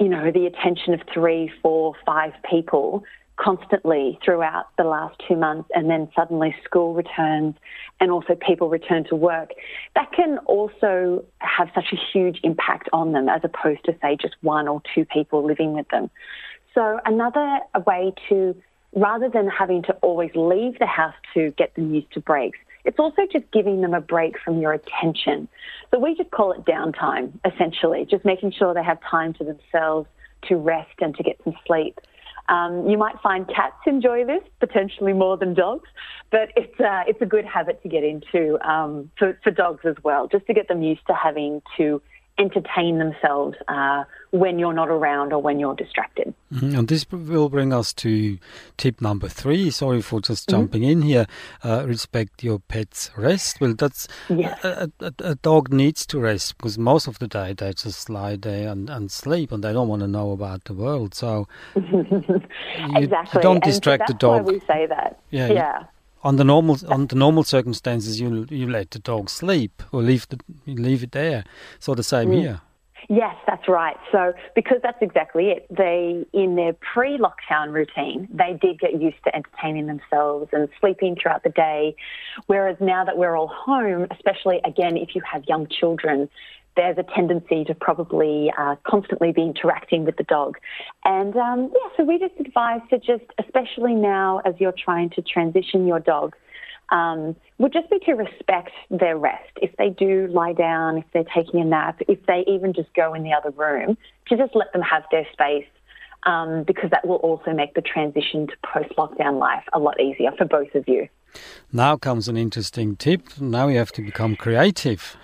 you 0.00 0.08
know, 0.08 0.32
the 0.32 0.46
attention 0.46 0.94
of 0.94 1.00
three, 1.14 1.48
four, 1.62 1.94
five 2.04 2.32
people, 2.50 3.04
constantly 3.36 4.18
throughout 4.24 4.66
the 4.76 4.84
last 4.84 5.20
two 5.26 5.36
months, 5.36 5.68
and 5.74 5.88
then 5.88 6.08
suddenly 6.14 6.54
school 6.64 6.94
returns 6.94 7.54
and 8.00 8.10
also 8.10 8.34
people 8.34 8.68
return 8.68 9.04
to 9.04 9.16
work, 9.16 9.50
that 9.94 10.12
can 10.12 10.38
also 10.46 11.24
have 11.38 11.68
such 11.74 11.92
a 11.92 11.96
huge 12.12 12.40
impact 12.42 12.88
on 12.92 13.12
them 13.12 13.28
as 13.28 13.40
opposed 13.44 13.84
to, 13.84 13.96
say, 14.02 14.16
just 14.20 14.34
one 14.42 14.68
or 14.68 14.82
two 14.94 15.04
people 15.04 15.44
living 15.44 15.72
with 15.72 15.88
them. 15.88 16.10
So, 16.74 17.00
another 17.04 17.60
way 17.86 18.14
to, 18.28 18.54
rather 18.94 19.28
than 19.28 19.48
having 19.48 19.82
to 19.84 19.92
always 20.02 20.30
leave 20.34 20.78
the 20.78 20.86
house 20.86 21.14
to 21.34 21.52
get 21.56 21.74
them 21.74 21.94
used 21.94 22.12
to 22.12 22.20
breaks, 22.20 22.58
it's 22.84 22.98
also 22.98 23.22
just 23.30 23.44
giving 23.52 23.80
them 23.80 23.94
a 23.94 24.00
break 24.00 24.38
from 24.40 24.60
your 24.60 24.72
attention. 24.72 25.48
So, 25.90 25.98
we 25.98 26.14
just 26.14 26.30
call 26.30 26.52
it 26.52 26.64
downtime, 26.64 27.32
essentially, 27.44 28.06
just 28.10 28.24
making 28.24 28.52
sure 28.52 28.74
they 28.74 28.84
have 28.84 28.98
time 29.02 29.34
to 29.34 29.44
themselves 29.44 30.08
to 30.48 30.56
rest 30.56 30.94
and 31.00 31.14
to 31.16 31.22
get 31.22 31.38
some 31.44 31.54
sleep. 31.66 32.00
Um, 32.48 32.88
you 32.88 32.98
might 32.98 33.16
find 33.22 33.46
cats 33.46 33.76
enjoy 33.86 34.24
this 34.24 34.42
potentially 34.60 35.12
more 35.12 35.36
than 35.36 35.54
dogs, 35.54 35.88
but 36.30 36.50
it's 36.56 36.78
uh, 36.80 37.02
it's 37.06 37.22
a 37.22 37.26
good 37.26 37.44
habit 37.44 37.82
to 37.82 37.88
get 37.88 38.04
into 38.04 38.58
um, 38.68 39.10
for, 39.18 39.38
for 39.42 39.50
dogs 39.50 39.84
as 39.84 39.96
well, 40.02 40.28
just 40.28 40.46
to 40.46 40.54
get 40.54 40.68
them 40.68 40.82
used 40.82 41.06
to 41.06 41.14
having 41.14 41.62
to 41.76 42.02
entertain 42.42 42.98
themselves 42.98 43.56
uh, 43.68 44.04
when 44.32 44.58
you're 44.58 44.72
not 44.72 44.88
around 44.88 45.32
or 45.32 45.40
when 45.40 45.58
you're 45.58 45.74
distracted. 45.74 46.34
Mm-hmm. 46.52 46.78
And 46.78 46.88
this 46.88 47.06
will 47.10 47.48
bring 47.48 47.72
us 47.72 47.92
to 47.94 48.38
tip 48.76 49.00
number 49.00 49.28
three. 49.28 49.70
Sorry 49.70 50.02
for 50.02 50.20
just 50.20 50.48
mm-hmm. 50.48 50.60
jumping 50.60 50.82
mm-hmm. 50.82 50.90
in 50.90 51.02
here. 51.02 51.26
Uh, 51.62 51.84
respect 51.86 52.42
your 52.42 52.58
pet's 52.58 53.10
rest. 53.16 53.60
Well, 53.60 53.74
that's 53.74 54.08
yes. 54.28 54.58
a, 54.64 54.90
a, 55.00 55.12
a, 55.20 55.34
dog 55.36 55.72
needs 55.72 56.06
to 56.06 56.18
rest 56.18 56.56
because 56.56 56.78
most 56.78 57.06
of 57.06 57.18
the 57.18 57.28
day 57.28 57.52
they 57.52 57.72
just 57.72 58.10
lie 58.10 58.36
there 58.36 58.68
and, 58.68 58.90
and 58.90 59.10
sleep 59.10 59.52
and 59.52 59.62
they 59.62 59.72
don't 59.72 59.88
want 59.88 60.00
to 60.00 60.08
know 60.08 60.32
about 60.32 60.64
the 60.64 60.74
world. 60.74 61.14
So 61.14 61.46
you, 61.76 62.26
exactly. 62.96 63.38
You 63.38 63.42
don't 63.42 63.62
distract 63.62 64.08
so 64.08 64.12
the 64.12 64.18
dog. 64.18 64.46
That's 64.46 64.46
why 64.46 64.52
we 64.52 64.60
say 64.60 64.86
that. 64.86 65.20
Yeah. 65.30 65.52
Yeah. 65.52 65.78
You, 65.80 65.86
on 66.22 66.36
the 66.36 66.44
normal 66.44 66.78
on 66.88 67.06
the 67.06 67.16
normal 67.16 67.44
circumstances, 67.44 68.20
you 68.20 68.46
you 68.50 68.68
let 68.68 68.90
the 68.90 68.98
dog 68.98 69.28
sleep 69.28 69.82
or 69.92 70.02
leave 70.02 70.28
the 70.28 70.38
leave 70.66 71.02
it 71.02 71.12
there. 71.12 71.44
So 71.78 71.94
the 71.94 72.02
same 72.02 72.30
mm. 72.30 72.40
here. 72.40 72.60
Yes, 73.08 73.34
that's 73.46 73.68
right. 73.68 73.96
So, 74.10 74.32
because 74.54 74.78
that's 74.82 74.98
exactly 75.00 75.50
it, 75.50 75.66
they, 75.70 76.24
in 76.32 76.54
their 76.54 76.72
pre 76.72 77.18
lockdown 77.18 77.72
routine, 77.72 78.28
they 78.32 78.58
did 78.60 78.78
get 78.78 79.00
used 79.00 79.16
to 79.24 79.34
entertaining 79.34 79.86
themselves 79.86 80.48
and 80.52 80.68
sleeping 80.80 81.16
throughout 81.20 81.42
the 81.42 81.50
day. 81.50 81.96
Whereas 82.46 82.76
now 82.80 83.04
that 83.04 83.18
we're 83.18 83.36
all 83.36 83.48
home, 83.48 84.06
especially 84.10 84.60
again, 84.64 84.96
if 84.96 85.14
you 85.14 85.22
have 85.30 85.44
young 85.46 85.66
children, 85.68 86.28
there's 86.76 86.96
a 86.98 87.02
tendency 87.14 87.64
to 87.64 87.74
probably 87.74 88.52
uh, 88.56 88.76
constantly 88.86 89.32
be 89.32 89.42
interacting 89.42 90.04
with 90.04 90.16
the 90.16 90.24
dog. 90.24 90.56
And 91.04 91.36
um, 91.36 91.70
yeah, 91.74 91.90
so 91.96 92.04
we 92.04 92.18
just 92.18 92.34
advise 92.40 92.80
to 92.90 92.98
just, 92.98 93.24
especially 93.38 93.94
now 93.94 94.40
as 94.44 94.54
you're 94.58 94.72
trying 94.72 95.10
to 95.10 95.22
transition 95.22 95.86
your 95.86 96.00
dog, 96.00 96.34
um, 96.90 97.36
would 97.58 97.72
just 97.72 97.88
be 97.90 97.98
to 98.00 98.12
respect 98.12 98.72
their 98.90 99.16
rest. 99.16 99.50
If 99.60 99.76
they 99.76 99.90
do 99.90 100.28
lie 100.28 100.52
down, 100.52 100.98
if 100.98 101.04
they're 101.12 101.24
taking 101.34 101.60
a 101.60 101.64
nap, 101.64 102.00
if 102.08 102.24
they 102.26 102.44
even 102.46 102.72
just 102.72 102.92
go 102.94 103.14
in 103.14 103.22
the 103.22 103.32
other 103.32 103.50
room, 103.50 103.96
to 104.28 104.36
just 104.36 104.54
let 104.54 104.72
them 104.72 104.82
have 104.82 105.04
their 105.10 105.26
space. 105.32 105.66
Um, 106.24 106.62
because 106.62 106.88
that 106.90 107.04
will 107.04 107.16
also 107.16 107.52
make 107.52 107.74
the 107.74 107.80
transition 107.80 108.46
to 108.46 108.52
post 108.72 108.90
lockdown 108.96 109.40
life 109.40 109.64
a 109.72 109.80
lot 109.80 110.00
easier 110.00 110.30
for 110.38 110.44
both 110.44 110.72
of 110.76 110.86
you. 110.86 111.08
Now 111.72 111.96
comes 111.96 112.28
an 112.28 112.36
interesting 112.36 112.94
tip. 112.94 113.40
Now 113.40 113.66
you 113.66 113.78
have 113.78 113.90
to 113.92 114.02
become 114.02 114.36
creative. 114.36 115.16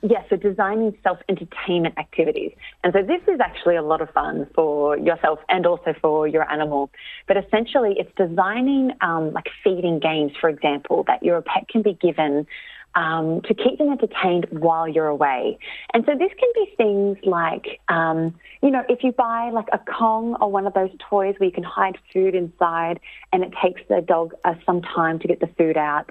Yes, 0.00 0.24
so 0.30 0.36
designing 0.36 0.96
self 1.02 1.18
entertainment 1.28 1.98
activities. 1.98 2.52
And 2.82 2.92
so 2.92 3.02
this 3.02 3.20
is 3.28 3.40
actually 3.40 3.76
a 3.76 3.82
lot 3.82 4.00
of 4.00 4.10
fun 4.10 4.46
for 4.54 4.96
yourself 4.96 5.40
and 5.48 5.66
also 5.66 5.94
for 6.00 6.26
your 6.26 6.50
animal. 6.50 6.90
But 7.28 7.36
essentially, 7.36 7.96
it's 7.98 8.10
designing 8.16 8.92
um, 9.00 9.32
like 9.32 9.48
feeding 9.62 9.98
games, 9.98 10.32
for 10.40 10.48
example, 10.48 11.04
that 11.06 11.22
your 11.22 11.42
pet 11.42 11.68
can 11.68 11.82
be 11.82 11.94
given 11.94 12.46
um, 12.94 13.40
to 13.42 13.54
keep 13.54 13.78
them 13.78 13.90
entertained 13.90 14.46
while 14.50 14.86
you're 14.86 15.06
away. 15.06 15.58
And 15.94 16.04
so 16.04 16.12
this 16.12 16.30
can 16.38 16.48
be 16.54 16.74
things 16.76 17.18
like, 17.24 17.80
um, 17.88 18.34
you 18.62 18.70
know, 18.70 18.84
if 18.88 19.02
you 19.02 19.12
buy 19.12 19.50
like 19.50 19.68
a 19.72 19.78
Kong 19.78 20.36
or 20.40 20.50
one 20.50 20.66
of 20.66 20.74
those 20.74 20.90
toys 21.08 21.34
where 21.38 21.46
you 21.46 21.52
can 21.52 21.64
hide 21.64 21.96
food 22.12 22.34
inside 22.34 23.00
and 23.32 23.42
it 23.42 23.52
takes 23.62 23.80
the 23.88 24.00
dog 24.00 24.34
uh, 24.44 24.54
some 24.66 24.82
time 24.82 25.18
to 25.20 25.28
get 25.28 25.40
the 25.40 25.48
food 25.58 25.76
out. 25.76 26.10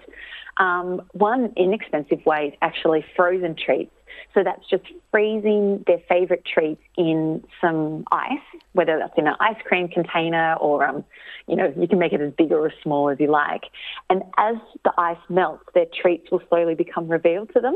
Um, 0.58 1.02
one 1.14 1.54
inexpensive 1.56 2.26
way 2.26 2.48
is 2.48 2.54
actually 2.62 3.06
frozen 3.16 3.56
treats. 3.56 3.92
So 4.34 4.44
that's 4.44 4.68
just 4.70 4.84
freezing 5.12 5.84
their 5.88 6.00
favourite 6.08 6.44
treats 6.46 6.82
in 6.98 7.44
some 7.60 8.06
ice, 8.12 8.40
whether 8.74 8.98
that's 8.98 9.14
in 9.18 9.28
an 9.28 9.36
ice 9.40 9.62
cream 9.66 9.88
container 9.88 10.56
or, 10.56 10.86
um, 10.86 11.04
you 11.48 11.56
know, 11.56 11.74
you 11.78 11.88
can 11.88 12.00
make 12.00 12.14
it 12.14 12.22
as 12.22 12.34
big 12.34 12.52
or 12.52 12.68
as 12.68 12.74
small 12.82 13.10
as 13.10 13.20
you 13.20 13.28
like. 13.28 13.64
And 14.10 14.24
as 14.38 14.56
the 14.84 14.94
ice 14.98 15.18
melts, 15.30 15.66
their 15.74 15.86
treats 16.02 16.32
will 16.32 16.42
slowly 16.50 16.76
become 16.76 17.08
revealed 17.08 17.52
to 17.54 17.60
them. 17.60 17.76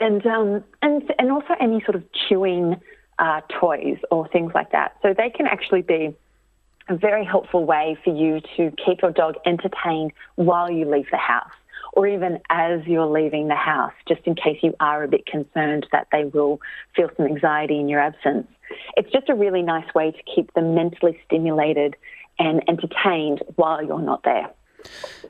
And, 0.00 0.24
um, 0.26 0.64
and, 0.82 1.02
and 1.18 1.30
also 1.30 1.54
any 1.60 1.80
sort 1.84 1.96
of 1.96 2.04
chewing 2.12 2.76
uh, 3.18 3.40
toys 3.60 3.98
or 4.10 4.28
things 4.28 4.52
like 4.54 4.72
that. 4.72 4.96
So 5.02 5.14
they 5.16 5.30
can 5.30 5.46
actually 5.46 5.82
be 5.82 6.16
a 6.88 6.96
very 6.96 7.24
helpful 7.24 7.64
way 7.64 7.96
for 8.02 8.14
you 8.14 8.40
to 8.56 8.74
keep 8.84 9.02
your 9.02 9.10
dog 9.10 9.34
entertained 9.44 10.12
while 10.36 10.70
you 10.70 10.90
leave 10.90 11.06
the 11.10 11.18
house 11.18 11.50
or 11.98 12.06
even 12.06 12.38
as 12.48 12.80
you're 12.86 13.06
leaving 13.06 13.48
the 13.48 13.56
house, 13.56 13.92
just 14.06 14.20
in 14.24 14.36
case 14.36 14.58
you 14.62 14.72
are 14.78 15.02
a 15.02 15.08
bit 15.08 15.26
concerned 15.26 15.84
that 15.90 16.06
they 16.12 16.24
will 16.26 16.60
feel 16.94 17.10
some 17.16 17.26
anxiety 17.26 17.80
in 17.80 17.88
your 17.88 17.98
absence. 17.98 18.46
It's 18.96 19.10
just 19.10 19.28
a 19.28 19.34
really 19.34 19.62
nice 19.62 19.92
way 19.96 20.12
to 20.12 20.18
keep 20.32 20.54
them 20.54 20.76
mentally 20.76 21.18
stimulated 21.26 21.96
and 22.38 22.62
entertained 22.68 23.42
while 23.56 23.84
you're 23.84 24.00
not 24.00 24.22
there. 24.22 24.48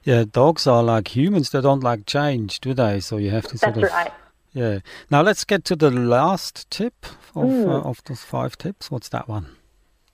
Yeah, 0.05 0.25
dogs 0.31 0.67
are 0.67 0.83
like 0.83 1.17
humans. 1.17 1.49
They 1.49 1.63
don't 1.63 1.83
like 1.83 2.05
change, 2.05 2.61
do 2.61 2.75
they? 2.75 3.01
So 3.01 3.17
you 3.17 3.31
have 3.31 3.47
to 3.47 3.57
sort 3.57 3.77
That's 3.77 3.87
of. 3.87 3.91
right. 3.95 4.13
Yeah. 4.53 4.81
Now 5.11 5.23
let's 5.23 5.45
get 5.45 5.65
to 5.67 5.77
the 5.77 5.91
last 5.91 6.71
tip 6.71 7.07
of, 7.35 7.45
Mm. 7.49 7.67
uh, 7.67 7.89
of 7.89 8.05
those 8.05 8.25
five 8.25 8.59
tips. 8.59 8.91
What's 8.91 9.09
that 9.09 9.27
one? 9.27 9.47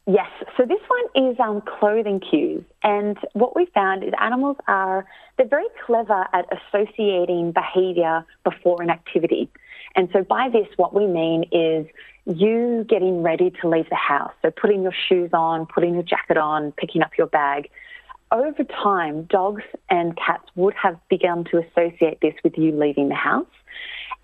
Yes. 0.07 0.29
So 0.57 0.67
this 0.67 0.81
one 0.87 1.31
is 1.31 1.37
um, 1.41 1.63
clothing 1.63 2.21
cues. 2.21 2.63
And 2.83 3.17
what 3.33 3.57
we 3.57 3.67
found 3.75 4.05
is 4.05 4.11
animals 4.21 4.59
are, 4.69 5.07
they're 5.39 5.49
very 5.49 5.65
clever 5.87 6.27
at 6.35 6.47
associating 6.53 7.53
behavior 7.53 8.25
before 8.45 8.83
an 8.83 8.91
activity. 8.91 9.49
And 9.97 10.11
so 10.13 10.23
by 10.23 10.51
this, 10.53 10.67
what 10.77 10.95
we 10.95 11.07
mean 11.07 11.45
is 11.53 11.87
you 12.27 12.85
getting 12.89 13.23
ready 13.23 13.51
to 13.63 13.69
leave 13.69 13.89
the 13.89 13.97
house. 13.97 14.33
So 14.43 14.51
putting 14.51 14.83
your 14.83 14.95
shoes 15.09 15.31
on, 15.33 15.67
putting 15.67 15.95
your 15.95 16.03
jacket 16.03 16.37
on, 16.37 16.73
picking 16.73 17.01
up 17.01 17.13
your 17.17 17.29
bag. 17.29 17.71
Over 18.31 18.65
time, 18.65 19.25
dogs 19.25 19.63
and 19.89 20.17
cats 20.17 20.45
would 20.55 20.75
have 20.75 20.99
begun 21.09 21.45
to 21.51 21.59
associate 21.59 22.19
this 22.21 22.35
with 22.43 22.59
you 22.59 22.73
leaving 22.73 23.09
the 23.09 23.15
house. 23.15 23.47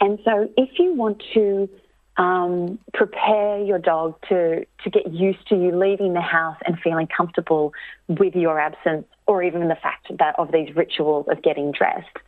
And 0.00 0.18
so 0.24 0.50
if 0.56 0.78
you 0.78 0.94
want 0.94 1.22
to 1.34 1.68
um, 2.20 2.78
prepare 2.92 3.62
your 3.64 3.78
dog 3.78 4.14
to, 4.28 4.66
to 4.84 4.90
get 4.90 5.10
used 5.10 5.48
to 5.48 5.56
you 5.56 5.74
leaving 5.74 6.12
the 6.12 6.20
house 6.20 6.58
and 6.66 6.78
feeling 6.78 7.08
comfortable 7.08 7.72
with 8.08 8.34
your 8.36 8.60
absence, 8.60 9.06
or 9.26 9.42
even 9.42 9.68
the 9.68 9.74
fact 9.74 10.08
that 10.18 10.38
of 10.38 10.52
these 10.52 10.76
rituals 10.76 11.26
of 11.30 11.42
getting 11.42 11.72
dressed. 11.72 12.18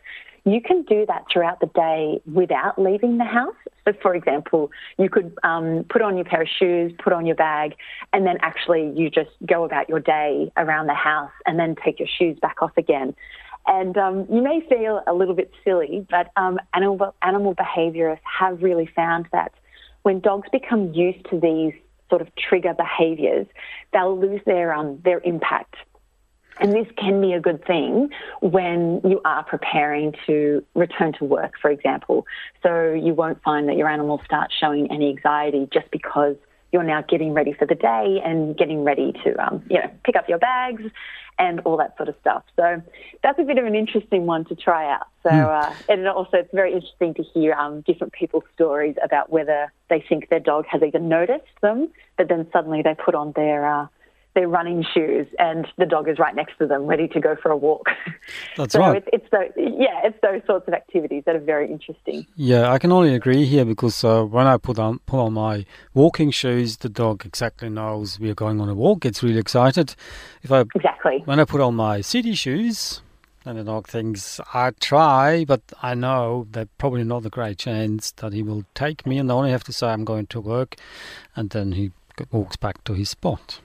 You 0.45 0.63
can 0.63 0.83
do 0.83 1.05
that 1.07 1.27
throughout 1.31 1.61
the 1.61 1.67
day 1.67 2.21
without 2.33 2.81
leaving 2.81 3.19
the 3.19 3.25
house. 3.25 3.55
So, 3.85 3.93
for 4.01 4.15
example, 4.15 4.71
you 4.99 5.11
could 5.11 5.37
um, 5.43 5.85
put 5.91 6.01
on 6.01 6.17
your 6.17 6.25
pair 6.25 6.43
of 6.43 6.49
shoes, 6.49 6.91
put 6.99 7.13
on 7.13 7.27
your 7.27 7.37
bag, 7.37 7.75
and 8.15 8.27
then 8.27 8.39
actually 8.41 8.93
you 8.97 9.11
just 9.11 9.31
go 9.47 9.65
about 9.65 9.91
your 9.91 10.01
day 10.01 10.51
around 10.57 10.87
the 10.87 10.95
house 10.95 11.31
and 11.45 11.59
then 11.59 11.77
take 11.85 11.99
your 11.99 12.09
shoes 12.09 12.39
back 12.41 12.63
off 12.63 12.73
again. 12.79 13.15
And 13.67 13.97
um, 13.99 14.27
you 14.31 14.43
may 14.43 14.61
feel 14.69 15.03
a 15.07 15.13
little 15.13 15.35
bit 15.35 15.53
silly, 15.63 16.07
but 16.11 16.33
um, 16.37 16.59
animal, 16.73 17.15
animal 17.23 17.55
behaviorists 17.55 18.21
have 18.41 18.63
really 18.63 18.91
found 18.97 19.29
that 19.33 19.53
when 20.03 20.21
dogs 20.21 20.49
become 20.51 20.93
used 20.93 21.25
to 21.31 21.41
these 21.41 21.73
sort 22.11 22.21
of 22.21 22.29
trigger 22.37 22.75
behaviors, 22.75 23.47
they'll 23.93 24.19
lose 24.19 24.41
their 24.45 24.75
um, 24.75 25.01
their 25.05 25.21
impact. 25.21 25.77
And 26.61 26.73
this 26.73 26.87
can 26.99 27.21
be 27.21 27.33
a 27.33 27.41
good 27.41 27.65
thing 27.65 28.11
when 28.41 29.01
you 29.05 29.23
are 29.25 29.43
preparing 29.43 30.15
to 30.27 30.63
return 30.75 31.15
to 31.15 31.25
work, 31.25 31.55
for 31.61 31.71
example. 31.71 32.27
So 32.63 32.93
you 32.93 33.15
won't 33.15 33.43
find 33.43 33.69
that 33.69 33.77
your 33.77 33.89
animal 33.89 34.21
starts 34.25 34.55
showing 34.55 34.91
any 34.93 35.09
anxiety 35.09 35.67
just 35.73 35.91
because 35.91 36.37
you're 36.71 36.83
now 36.83 37.03
getting 37.03 37.33
ready 37.33 37.55
for 37.55 37.67
the 37.67 37.75
day 37.75 38.21
and 38.25 38.57
getting 38.57 38.85
ready 38.85 39.13
to, 39.25 39.35
um, 39.45 39.65
you 39.71 39.79
know, 39.79 39.91
pick 40.05 40.15
up 40.15 40.29
your 40.29 40.39
bags 40.39 40.83
and 41.39 41.61
all 41.61 41.77
that 41.79 41.97
sort 41.97 42.09
of 42.09 42.15
stuff. 42.21 42.45
So 42.57 42.83
that's 43.23 43.39
a 43.39 43.43
bit 43.43 43.59
of 43.59 43.65
an 43.65 43.75
interesting 43.75 44.27
one 44.27 44.45
to 44.47 44.55
try 44.55 44.93
out. 44.93 45.07
So 45.23 45.31
uh, 45.31 45.75
and 45.89 46.07
also 46.07 46.39
it's 46.39 46.53
very 46.53 46.73
interesting 46.73 47.15
to 47.15 47.23
hear 47.23 47.55
um, 47.55 47.81
different 47.83 48.13
people's 48.13 48.45
stories 48.55 48.97
about 49.03 49.31
whether 49.31 49.73
they 49.89 50.05
think 50.09 50.29
their 50.29 50.41
dog 50.41 50.67
has 50.67 50.83
even 50.83 51.09
noticed 51.09 51.61
them, 51.61 51.89
but 52.17 52.29
then 52.29 52.47
suddenly 52.53 52.83
they 52.83 52.95
put 52.95 53.15
on 53.15 53.33
their 53.33 53.67
uh, 53.67 53.87
their 54.35 54.49
running 54.49 54.85
shoes 54.95 55.27
and 55.39 55.67
the 55.79 55.87
dog 55.87 56.09
is 56.09 56.19
right 56.19 56.35
next 56.35 56.59
to 56.59 56.67
them, 56.67 56.87
ready 56.87 57.09
to 57.09 57.21
go 57.21 57.37
for 57.37 57.51
a 57.51 57.57
walk. 57.57 57.87
That's 58.57 58.73
so 58.73 58.81
right. 58.81 58.97
it's, 58.97 59.09
it's 59.13 59.31
those, 59.31 59.51
yeah, 59.57 60.01
it's 60.05 60.19
those 60.23 60.41
sorts 60.47 60.67
of 60.69 60.75
activities 60.75 61.23
that 61.27 61.37
are 61.37 61.41
very 61.41 61.71
interesting. 61.71 62.27
Yeah, 62.37 62.71
I 62.71 62.79
can 62.79 62.93
only 62.93 63.15
agree 63.15 63.45
here 63.45 63.65
because 63.65 64.03
uh, 64.05 64.25
when 64.25 64.47
I 64.47 64.57
put 64.57 64.79
on 64.79 65.01
put 65.01 65.21
on 65.21 65.35
my 65.35 65.67
walking 65.95 66.31
shoes, 66.31 66.79
the 66.79 66.89
dog 66.89 67.27
exactly 67.27 67.69
knows 67.69 68.19
we 68.19 68.31
are 68.31 68.35
going 68.35 68.61
on 68.61 68.69
a 68.69 68.75
walk. 68.75 69.01
Gets 69.01 69.23
really 69.23 69.39
excited. 69.39 69.95
If 70.43 70.51
I 70.51 70.65
Exactly. 70.75 71.23
when 71.25 71.39
I 71.39 71.45
put 71.45 71.61
on 71.61 71.75
my 71.75 72.01
city 72.01 72.35
shoes, 72.35 73.03
then 73.45 73.57
the 73.57 73.65
dog 73.65 73.89
thinks 73.89 74.41
I 74.55 74.71
try, 74.81 75.45
but 75.45 75.61
I 75.83 75.95
know 75.95 76.47
that 76.53 76.69
probably 76.79 77.05
not 77.05 77.27
a 77.27 77.31
great 77.31 77.59
chance 77.59 78.13
that 78.13 78.33
he 78.33 78.43
will 78.43 78.65
take 78.75 79.07
me, 79.07 79.19
and 79.19 79.31
I 79.31 79.35
only 79.35 79.51
have 79.51 79.65
to 79.65 79.73
say 79.73 79.89
I'm 79.89 80.05
going 80.05 80.27
to 80.29 80.41
work, 80.41 80.77
and 81.35 81.51
then 81.51 81.73
he 81.73 81.91
walks 82.31 82.57
back 82.57 82.85
to 82.85 82.95
his 82.95 83.11
spot. 83.11 83.61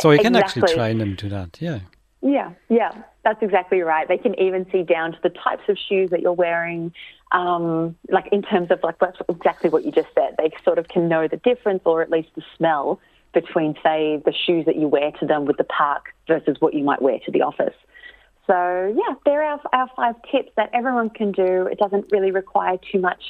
So 0.00 0.10
you 0.10 0.18
can 0.18 0.36
actually 0.36 0.72
train 0.72 0.98
them 0.98 1.16
to 1.16 1.28
that. 1.28 1.60
Yeah. 1.60 1.80
Yeah, 2.22 2.52
yeah, 2.68 2.92
that's 3.24 3.42
exactly 3.42 3.80
right. 3.80 4.06
They 4.06 4.18
can 4.18 4.38
even 4.38 4.66
see 4.70 4.82
down 4.82 5.12
to 5.12 5.18
the 5.22 5.30
types 5.30 5.62
of 5.68 5.78
shoes 5.88 6.10
that 6.10 6.20
you're 6.20 6.34
wearing, 6.34 6.92
um, 7.32 7.96
like 8.10 8.28
in 8.30 8.42
terms 8.42 8.70
of 8.70 8.80
like 8.82 8.98
that's 8.98 9.16
exactly 9.28 9.70
what 9.70 9.86
you 9.86 9.90
just 9.90 10.08
said. 10.14 10.34
They 10.36 10.50
sort 10.62 10.78
of 10.78 10.88
can 10.88 11.08
know 11.08 11.28
the 11.28 11.38
difference, 11.38 11.80
or 11.86 12.02
at 12.02 12.10
least 12.10 12.28
the 12.34 12.42
smell 12.56 13.00
between, 13.32 13.74
say, 13.82 14.20
the 14.24 14.34
shoes 14.34 14.66
that 14.66 14.76
you 14.76 14.86
wear 14.86 15.12
to 15.12 15.26
them 15.26 15.46
with 15.46 15.56
the 15.56 15.64
park 15.64 16.12
versus 16.26 16.56
what 16.60 16.74
you 16.74 16.84
might 16.84 17.00
wear 17.00 17.18
to 17.20 17.30
the 17.30 17.40
office. 17.40 17.74
So 18.46 18.94
yeah, 18.94 19.14
there 19.24 19.42
are 19.42 19.60
our 19.72 19.88
five 19.96 20.16
tips 20.30 20.50
that 20.56 20.70
everyone 20.74 21.08
can 21.10 21.32
do. 21.32 21.68
It 21.68 21.78
doesn't 21.78 22.06
really 22.10 22.32
require 22.32 22.76
too 22.92 22.98
much 22.98 23.22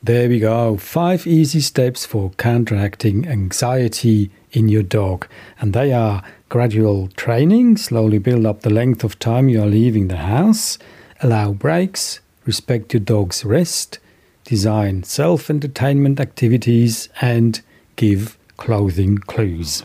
There 0.02 0.28
we 0.28 0.38
go. 0.38 0.76
Five 0.76 1.26
easy 1.26 1.60
steps 1.60 2.06
for 2.06 2.30
counteracting 2.36 3.26
anxiety 3.26 4.30
in 4.52 4.68
your 4.68 4.84
dog. 4.84 5.26
And 5.58 5.72
they 5.72 5.92
are 5.92 6.22
gradual 6.48 7.08
training, 7.08 7.78
slowly 7.78 8.18
build 8.18 8.46
up 8.46 8.60
the 8.60 8.70
length 8.70 9.02
of 9.02 9.18
time 9.18 9.48
you 9.48 9.60
are 9.60 9.66
leaving 9.66 10.06
the 10.06 10.18
house, 10.18 10.78
allow 11.22 11.52
breaks, 11.52 12.20
respect 12.44 12.92
your 12.92 13.00
dog's 13.00 13.44
rest, 13.44 13.98
design 14.46 15.02
self 15.02 15.50
entertainment 15.50 16.18
activities, 16.18 17.10
and 17.20 17.60
give 17.96 18.38
clothing 18.56 19.18
clues. 19.18 19.84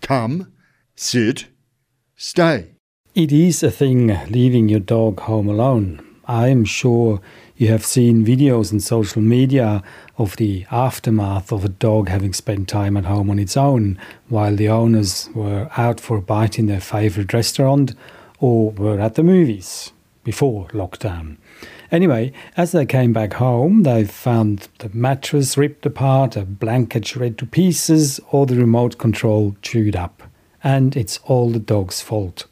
Come, 0.00 0.52
sit, 0.94 1.46
stay. 2.16 2.70
It 3.14 3.32
is 3.32 3.62
a 3.62 3.70
thing 3.70 4.18
leaving 4.30 4.68
your 4.68 4.80
dog 4.80 5.20
home 5.20 5.48
alone. 5.48 6.02
I 6.26 6.48
am 6.48 6.64
sure 6.64 7.20
you 7.56 7.68
have 7.68 7.84
seen 7.84 8.24
videos 8.24 8.72
on 8.72 8.80
social 8.80 9.22
media 9.22 9.82
of 10.18 10.36
the 10.36 10.66
aftermath 10.70 11.52
of 11.52 11.64
a 11.64 11.68
dog 11.68 12.08
having 12.08 12.32
spent 12.32 12.68
time 12.68 12.96
at 12.96 13.04
home 13.04 13.30
on 13.30 13.38
its 13.38 13.56
own 13.56 13.98
while 14.28 14.54
the 14.54 14.68
owners 14.68 15.30
were 15.34 15.68
out 15.76 16.00
for 16.00 16.16
a 16.16 16.22
bite 16.22 16.58
in 16.58 16.66
their 16.66 16.80
favourite 16.80 17.32
restaurant 17.32 17.94
or 18.40 18.72
were 18.72 19.00
at 19.00 19.14
the 19.14 19.22
movies 19.22 19.92
before 20.26 20.66
lockdown. 20.72 21.36
Anyway, 21.92 22.32
as 22.56 22.72
they 22.72 22.84
came 22.84 23.12
back 23.12 23.34
home, 23.34 23.84
they 23.84 24.04
found 24.04 24.68
the 24.80 24.90
mattress 24.92 25.56
ripped 25.56 25.86
apart, 25.86 26.34
a 26.34 26.44
blanket 26.44 27.06
shredded 27.06 27.38
to 27.38 27.46
pieces, 27.46 28.18
or 28.32 28.44
the 28.44 28.56
remote 28.56 28.98
control 28.98 29.54
chewed 29.62 29.94
up. 29.94 30.24
And 30.64 30.96
it's 30.96 31.20
all 31.26 31.50
the 31.50 31.60
dog's 31.60 32.02
fault. 32.02 32.46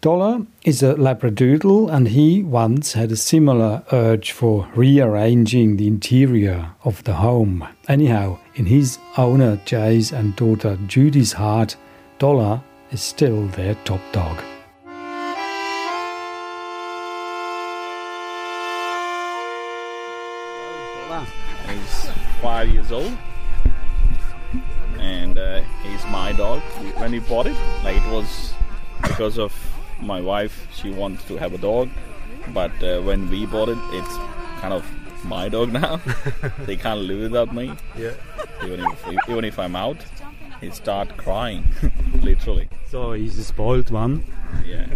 Dollar 0.00 0.46
is 0.64 0.82
a 0.82 0.94
Labradoodle, 0.94 1.92
and 1.92 2.08
he 2.08 2.42
once 2.42 2.94
had 2.94 3.12
a 3.12 3.16
similar 3.16 3.82
urge 3.92 4.32
for 4.32 4.66
rearranging 4.74 5.76
the 5.76 5.86
interior 5.86 6.70
of 6.84 7.04
the 7.04 7.16
home. 7.16 7.68
Anyhow, 7.86 8.38
in 8.54 8.64
his 8.64 8.98
owner 9.18 9.60
Jay's 9.66 10.10
and 10.10 10.34
daughter 10.36 10.78
Judy's 10.86 11.34
heart, 11.34 11.76
Dollar 12.18 12.62
is 12.92 13.02
still 13.02 13.46
their 13.48 13.74
top 13.84 14.00
dog. 14.12 14.42
Five 22.46 22.68
years 22.68 22.92
old, 22.92 23.12
and 25.00 25.36
uh, 25.36 25.60
he's 25.82 26.04
my 26.12 26.32
dog. 26.32 26.60
When 27.00 27.10
we 27.10 27.18
bought 27.18 27.46
it, 27.48 27.56
like 27.82 27.96
it 27.96 28.08
was 28.08 28.54
because 29.02 29.36
of 29.36 29.52
my 30.00 30.20
wife. 30.20 30.68
She 30.72 30.90
wants 30.90 31.24
to 31.24 31.38
have 31.38 31.54
a 31.54 31.58
dog, 31.58 31.88
but 32.54 32.70
uh, 32.84 33.00
when 33.00 33.28
we 33.28 33.46
bought 33.46 33.68
it, 33.68 33.78
it's 33.98 34.16
kind 34.60 34.72
of 34.72 34.84
my 35.24 35.48
dog 35.48 35.72
now. 35.82 36.00
they 36.66 36.76
can't 36.76 37.00
live 37.00 37.18
without 37.18 37.52
me. 37.52 37.72
Yeah. 37.98 38.14
Even 38.62 38.78
if 38.78 39.28
even 39.28 39.44
if 39.44 39.58
I'm 39.58 39.74
out, 39.74 39.98
he 40.60 40.70
start 40.70 41.16
crying, 41.16 41.64
literally. 42.22 42.68
So 42.92 43.12
he's 43.14 43.36
a 43.40 43.44
spoiled 43.44 43.90
one. 43.90 44.24
Yeah. 44.64 44.86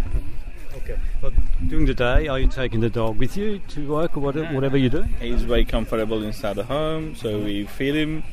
Okay. 0.77 0.97
But 1.21 1.33
during 1.67 1.85
the 1.85 1.93
day, 1.93 2.27
are 2.27 2.39
you 2.39 2.47
taking 2.47 2.79
the 2.79 2.89
dog 2.89 3.17
with 3.17 3.35
you 3.37 3.59
to 3.69 3.87
work 3.89 4.15
or 4.17 4.21
whatever, 4.21 4.53
whatever 4.53 4.77
you 4.77 4.89
do? 4.89 5.03
He's 5.19 5.43
very 5.43 5.65
comfortable 5.65 6.23
inside 6.23 6.53
the 6.55 6.63
home, 6.63 7.15
so 7.15 7.39
we 7.39 7.65
feed 7.65 7.95
him, 7.95 8.23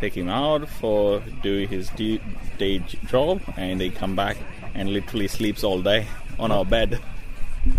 take 0.00 0.16
him 0.16 0.28
out 0.28 0.68
for 0.68 1.20
doing 1.42 1.68
his 1.68 1.90
day 1.90 2.78
job, 3.06 3.40
and 3.56 3.80
they 3.80 3.90
come 3.90 4.16
back 4.16 4.36
and 4.74 4.90
literally 4.90 5.28
sleeps 5.28 5.62
all 5.64 5.82
day 5.82 6.06
on 6.38 6.50
our 6.50 6.64
bed. 6.64 6.98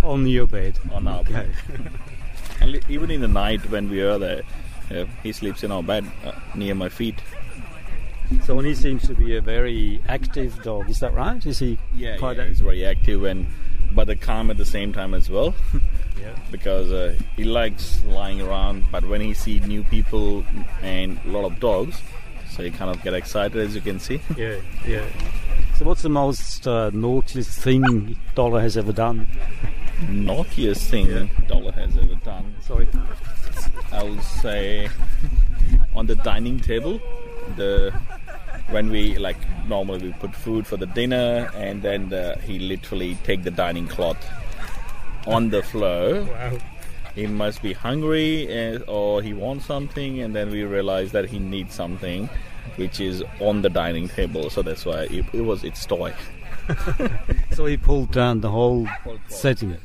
On 0.03 0.25
your 0.27 0.47
bed. 0.47 0.79
On 0.93 1.07
our 1.07 1.19
Okay. 1.21 1.33
bed. 1.33 1.51
and 2.61 2.79
even 2.89 3.09
in 3.11 3.21
the 3.21 3.27
night 3.27 3.67
when 3.69 3.89
we 3.89 4.01
are 4.01 4.17
there, 4.19 4.43
uh, 4.91 5.05
he 5.23 5.31
sleeps 5.31 5.63
in 5.63 5.71
our 5.71 5.83
bed 5.83 6.05
uh, 6.23 6.31
near 6.55 6.75
my 6.75 6.87
feet. 6.89 7.15
So 8.45 8.57
he 8.59 8.73
seems 8.73 9.05
to 9.07 9.13
be 9.13 9.35
a 9.35 9.41
very 9.41 9.99
active 10.07 10.61
dog. 10.63 10.89
Is 10.89 10.99
that 11.01 11.13
right? 11.13 11.43
Is 11.45 11.59
he 11.59 11.77
Yeah, 11.95 12.17
quite 12.17 12.37
yeah, 12.37 12.45
he's 12.45 12.61
very 12.61 12.85
active 12.85 13.23
and 13.25 13.45
but 13.93 14.07
the 14.07 14.15
calm 14.15 14.49
at 14.49 14.57
the 14.57 14.65
same 14.65 14.93
time 14.93 15.13
as 15.13 15.29
well. 15.29 15.53
Yeah. 16.23 16.35
because 16.51 16.91
uh, 16.91 17.17
he 17.35 17.43
likes 17.43 18.03
lying 18.05 18.41
around, 18.41 18.85
but 18.91 19.03
when 19.05 19.21
he 19.21 19.33
sees 19.33 19.65
new 19.65 19.83
people 19.83 20.45
and 20.81 21.19
a 21.25 21.29
lot 21.29 21.45
of 21.45 21.59
dogs, 21.59 22.01
so 22.51 22.63
he 22.63 22.71
kind 22.71 22.95
of 22.95 23.01
get 23.03 23.13
excited 23.13 23.57
as 23.57 23.75
you 23.75 23.81
can 23.81 23.99
see. 23.99 24.21
Yeah, 24.37 24.57
yeah. 24.87 25.05
So 25.77 25.85
what's 25.85 26.03
the 26.03 26.09
most 26.09 26.67
uh, 26.67 26.91
naughtiest 26.93 27.59
thing 27.59 28.15
Dollar 28.35 28.61
has 28.61 28.77
ever 28.77 28.93
done? 28.93 29.27
Naughtiest 30.07 30.89
thing 30.89 31.29
Dollar 31.47 31.71
has 31.71 31.97
ever 31.97 32.15
done. 32.23 32.55
Sorry. 32.61 32.87
I 33.91 34.03
would 34.03 34.21
say 34.21 34.89
on 35.95 36.05
the 36.05 36.15
dining 36.15 36.59
table, 36.59 37.01
the 37.55 37.93
when 38.73 38.89
we 38.89 39.17
like 39.17 39.37
normally 39.67 40.07
we 40.07 40.13
put 40.13 40.35
food 40.35 40.65
for 40.67 40.77
the 40.77 40.87
dinner, 40.87 41.49
and 41.55 41.81
then 41.81 42.09
the, 42.09 42.37
he 42.43 42.59
literally 42.59 43.15
take 43.23 43.43
the 43.43 43.51
dining 43.51 43.87
cloth 43.87 44.17
on 45.27 45.49
the 45.49 45.61
floor. 45.61 46.23
Wow. 46.23 46.57
He 47.15 47.27
must 47.27 47.61
be 47.61 47.73
hungry, 47.73 48.47
eh, 48.47 48.79
or 48.87 49.21
he 49.21 49.33
wants 49.33 49.65
something, 49.67 50.19
and 50.19 50.35
then 50.35 50.49
we 50.49 50.63
realize 50.63 51.11
that 51.11 51.29
he 51.29 51.37
needs 51.37 51.75
something, 51.75 52.27
which 52.75 52.99
is 52.99 53.23
on 53.39 53.61
the 53.61 53.69
dining 53.69 54.09
table. 54.09 54.49
So 54.49 54.63
that's 54.63 54.83
why 54.83 55.03
it, 55.03 55.25
it 55.31 55.41
was 55.41 55.63
its 55.63 55.85
toy. 55.85 56.13
So 57.51 57.65
he 57.65 57.77
pulled 57.77 58.11
down 58.11 58.41
the 58.41 58.49
whole 58.49 58.87
setting 59.27 59.77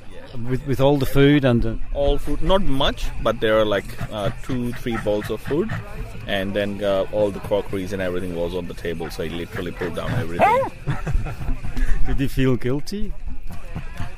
with, 0.48 0.66
with 0.66 0.80
all 0.80 0.96
the 0.98 1.06
food 1.06 1.44
and 1.44 1.64
uh, 1.64 1.74
all 1.94 2.18
food 2.18 2.42
not 2.42 2.62
much 2.62 3.06
but 3.22 3.40
there 3.40 3.58
are 3.58 3.64
like 3.64 3.84
uh, 4.12 4.30
two 4.42 4.72
three 4.74 4.96
bowls 4.98 5.30
of 5.30 5.40
food 5.40 5.70
and 6.26 6.54
then 6.54 6.82
uh, 6.84 7.06
all 7.12 7.30
the 7.30 7.40
crockeries 7.40 7.92
and 7.92 8.02
everything 8.02 8.34
was 8.34 8.54
on 8.54 8.68
the 8.68 8.74
table 8.74 9.10
so 9.10 9.22
he 9.22 9.30
literally 9.30 9.72
pulled 9.72 9.96
down 9.96 10.10
everything 10.12 10.70
did 12.06 12.20
he 12.20 12.28
feel 12.28 12.56
guilty? 12.56 13.12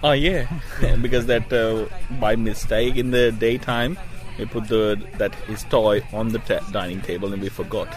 oh 0.03 0.12
yeah, 0.12 0.46
Yeah, 0.83 0.96
because 0.96 1.27
that 1.27 1.53
uh, 1.53 1.87
by 2.20 2.35
mistake 2.37 2.96
in 2.96 3.11
the 3.11 3.33
daytime 3.33 3.99
we 4.38 4.46
put 4.46 4.68
the 4.68 5.01
that 5.18 5.35
his 5.46 5.64
toy 5.64 6.03
on 6.12 6.29
the 6.31 6.38
ta- 6.40 6.64
dining 6.73 7.01
table 7.03 7.33
and 7.33 7.42
we 7.42 7.49
forgot 7.49 7.88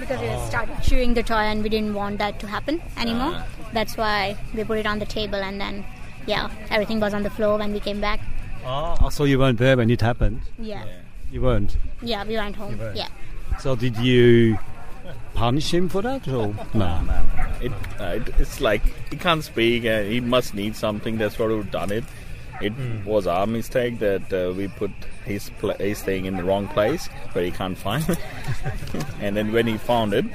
because 0.00 0.20
we 0.20 0.48
started 0.48 0.76
chewing 0.82 1.14
the 1.14 1.22
toy 1.22 1.44
and 1.52 1.62
we 1.62 1.68
didn't 1.68 1.94
want 1.94 2.18
that 2.18 2.40
to 2.40 2.46
happen 2.46 2.82
anymore. 2.96 3.32
Ah. 3.34 3.46
That's 3.72 3.96
why 3.96 4.36
we 4.54 4.64
put 4.64 4.78
it 4.78 4.86
on 4.86 4.98
the 4.98 5.06
table 5.06 5.36
and 5.36 5.60
then, 5.60 5.84
yeah, 6.32 6.48
everything 6.70 7.00
was 7.00 7.12
on 7.14 7.22
the 7.28 7.30
floor 7.38 7.58
when 7.58 7.72
we 7.72 7.80
came 7.80 8.00
back. 8.00 8.20
Oh, 8.64 9.08
so 9.10 9.24
you 9.24 9.38
weren't 9.38 9.58
there 9.58 9.76
when 9.76 9.90
it 9.90 10.00
happened? 10.00 10.40
Yeah, 10.58 10.84
You 11.32 11.40
weren't. 11.42 11.76
yeah, 12.02 12.24
we 12.24 12.36
went 12.36 12.56
home. 12.56 12.78
Yeah. 12.94 13.08
So 13.58 13.74
did 13.76 13.96
you 13.96 14.58
punish 15.34 15.72
him 15.74 15.88
for 15.88 16.02
that 16.02 16.28
or 16.28 16.54
no? 16.74 16.90
it, 17.60 17.72
uh, 18.00 18.04
it 18.18 18.28
it's 18.38 18.60
like 18.60 18.82
he 19.10 19.16
can't 19.16 19.42
speak 19.44 19.84
and 19.84 20.06
he 20.12 20.20
must 20.20 20.54
need 20.54 20.76
something 20.76 21.18
that's 21.18 21.38
what 21.38 21.48
we've 21.48 21.70
done 21.70 21.90
it 21.90 22.04
it 22.60 22.72
was 23.06 23.26
our 23.26 23.46
mistake 23.46 23.98
that 24.00 24.32
uh, 24.32 24.52
we 24.58 24.68
put 24.68 24.90
his 25.24 25.50
pla 25.60 25.74
his 25.74 26.02
thing 26.02 26.26
in 26.26 26.36
the 26.36 26.44
wrong 26.44 26.68
place 26.68 27.08
where 27.32 27.44
he 27.44 27.50
can't 27.50 27.78
find 27.78 28.04
it 28.08 28.18
and 29.20 29.36
then 29.36 29.52
when 29.52 29.66
he 29.66 29.76
found 29.78 30.12
it 30.20 30.26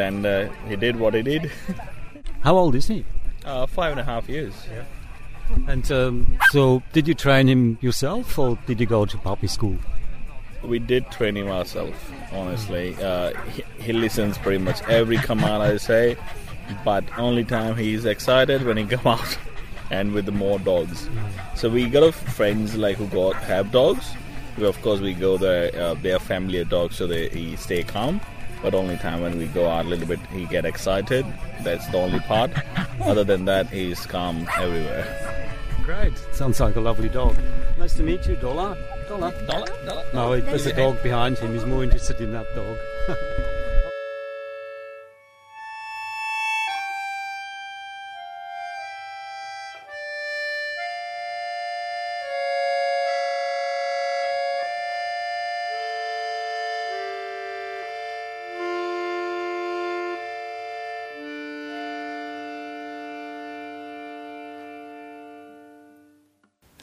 then 0.00 0.24
uh, 0.24 0.48
he 0.68 0.76
did 0.76 0.96
what 0.96 1.14
he 1.14 1.22
did 1.22 1.50
How 2.46 2.56
old 2.56 2.74
is 2.74 2.86
he? 2.88 3.04
uh, 3.44 3.66
five 3.66 3.90
and 3.92 4.00
a 4.00 4.04
half 4.04 4.28
years 4.28 4.54
And 5.66 5.90
um, 5.92 6.38
so 6.50 6.82
did 6.92 7.08
you 7.08 7.14
train 7.14 7.48
him 7.48 7.78
yourself 7.80 8.38
or 8.38 8.58
did 8.66 8.80
you 8.80 8.86
go 8.86 9.06
to 9.06 9.18
puppy 9.18 9.46
school? 9.46 9.76
we 10.62 10.78
did 10.78 11.10
train 11.10 11.36
him 11.36 11.48
ourselves 11.48 11.98
honestly. 12.32 12.96
Uh, 12.96 13.32
he, 13.50 13.64
he 13.80 13.92
listens 13.92 14.38
pretty 14.38 14.58
much 14.58 14.82
every 14.82 15.18
command 15.18 15.62
i 15.62 15.76
say 15.76 16.16
but 16.84 17.04
only 17.16 17.44
time 17.44 17.76
he's 17.76 18.04
excited 18.04 18.64
when 18.64 18.76
he 18.76 18.84
come 18.84 19.06
out 19.18 19.38
and 19.90 20.12
with 20.12 20.26
the 20.26 20.32
more 20.32 20.58
dogs. 20.58 21.08
So 21.54 21.70
we 21.70 21.88
got 21.88 22.12
friends 22.12 22.76
like 22.76 22.96
who 22.96 23.06
got 23.06 23.36
have 23.36 23.72
dogs. 23.72 24.12
We, 24.58 24.66
of 24.66 24.80
course 24.82 25.00
we 25.00 25.14
go 25.14 25.38
there 25.38 25.74
uh, 25.80 25.94
they're 25.94 26.18
family 26.18 26.58
of 26.58 26.68
dogs 26.68 26.96
so 26.96 27.06
they 27.06 27.28
he 27.28 27.56
stay 27.56 27.82
calm. 27.82 28.20
But 28.60 28.74
only 28.74 28.96
time 28.96 29.22
when 29.22 29.38
we 29.38 29.46
go 29.46 29.68
out 29.68 29.86
a 29.86 29.88
little 29.88 30.06
bit 30.06 30.20
he 30.32 30.44
get 30.46 30.64
excited. 30.64 31.24
That's 31.62 31.86
the 31.88 31.98
only 31.98 32.20
part. 32.20 32.50
Other 33.02 33.24
than 33.24 33.44
that 33.46 33.68
he's 33.68 34.04
calm 34.04 34.46
everywhere 34.58 35.27
Great. 35.88 36.12
Sounds 36.32 36.60
like 36.60 36.76
a 36.76 36.80
lovely 36.80 37.08
dog. 37.08 37.34
Nice 37.78 37.94
to 37.94 38.02
meet 38.02 38.26
you, 38.26 38.36
Dollar. 38.36 38.76
Dollar. 39.08 39.32
dollar, 39.46 39.66
dollar. 39.86 40.04
No, 40.12 40.38
there's 40.38 40.66
a 40.66 40.74
dog 40.74 41.02
behind 41.02 41.38
him. 41.38 41.54
He's 41.54 41.64
more 41.64 41.82
interested 41.82 42.20
in 42.20 42.30
that 42.32 42.44
dog. 42.54 42.76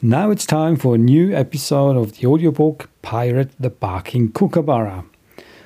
Now 0.06 0.30
it's 0.30 0.46
time 0.46 0.76
for 0.76 0.94
a 0.94 0.98
new 0.98 1.34
episode 1.34 1.96
of 1.96 2.16
the 2.16 2.28
audiobook 2.28 2.88
Pirate 3.02 3.50
the 3.58 3.70
Barking 3.70 4.30
Kookaburra. 4.30 5.04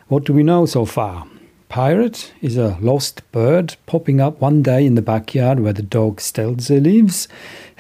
What 0.09 0.25
do 0.25 0.33
we 0.33 0.43
know 0.43 0.65
so 0.65 0.87
far? 0.87 1.27
Pirate 1.69 2.33
is 2.41 2.57
a 2.57 2.79
lost 2.81 3.21
bird 3.33 3.77
popping 3.85 4.19
up 4.19 4.41
one 4.41 4.63
day 4.63 4.87
in 4.87 4.95
the 4.95 5.03
backyard 5.03 5.61
where 5.61 5.75
the 5.75 5.83
dog 5.83 6.21
Stelzy 6.21 6.83
lives. 6.83 7.29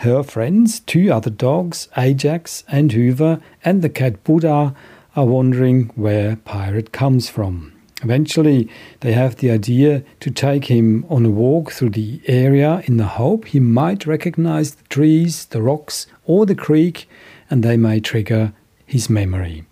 Her 0.05 0.23
friends, 0.23 0.81
two 0.81 1.11
other 1.11 1.31
dogs, 1.31 1.88
Ajax 1.96 2.62
and 2.68 2.92
Hoover, 2.92 3.40
and 3.64 3.81
the 3.81 3.88
cat 3.88 4.23
Buddha, 4.23 4.75
are 5.16 5.27
wondering 5.27 5.90
where 5.94 6.37
Pirate 6.37 6.92
comes 6.92 7.31
from. 7.31 7.73
Eventually, 8.03 8.68
they 9.01 9.12
have 9.12 9.37
the 9.37 9.51
idea 9.51 10.03
to 10.20 10.31
take 10.31 10.66
him 10.66 11.05
on 11.11 11.27
a 11.27 11.31
walk 11.31 11.73
through 11.73 11.90
the 11.90 12.23
area 12.27 12.83
in 12.87 12.96
the 12.96 13.07
hope 13.07 13.46
he 13.46 13.61
might 13.61 14.07
recognize 14.07 14.75
the 14.75 14.85
trees, 14.85 15.44
the 15.46 15.61
rocks, 15.61 16.07
or 16.31 16.47
the 16.47 16.55
creek, 16.55 17.09
and 17.51 17.64
they 17.64 17.77
may 17.77 17.99
trigger 17.99 18.53
his 18.87 19.11
memory. 19.11 19.64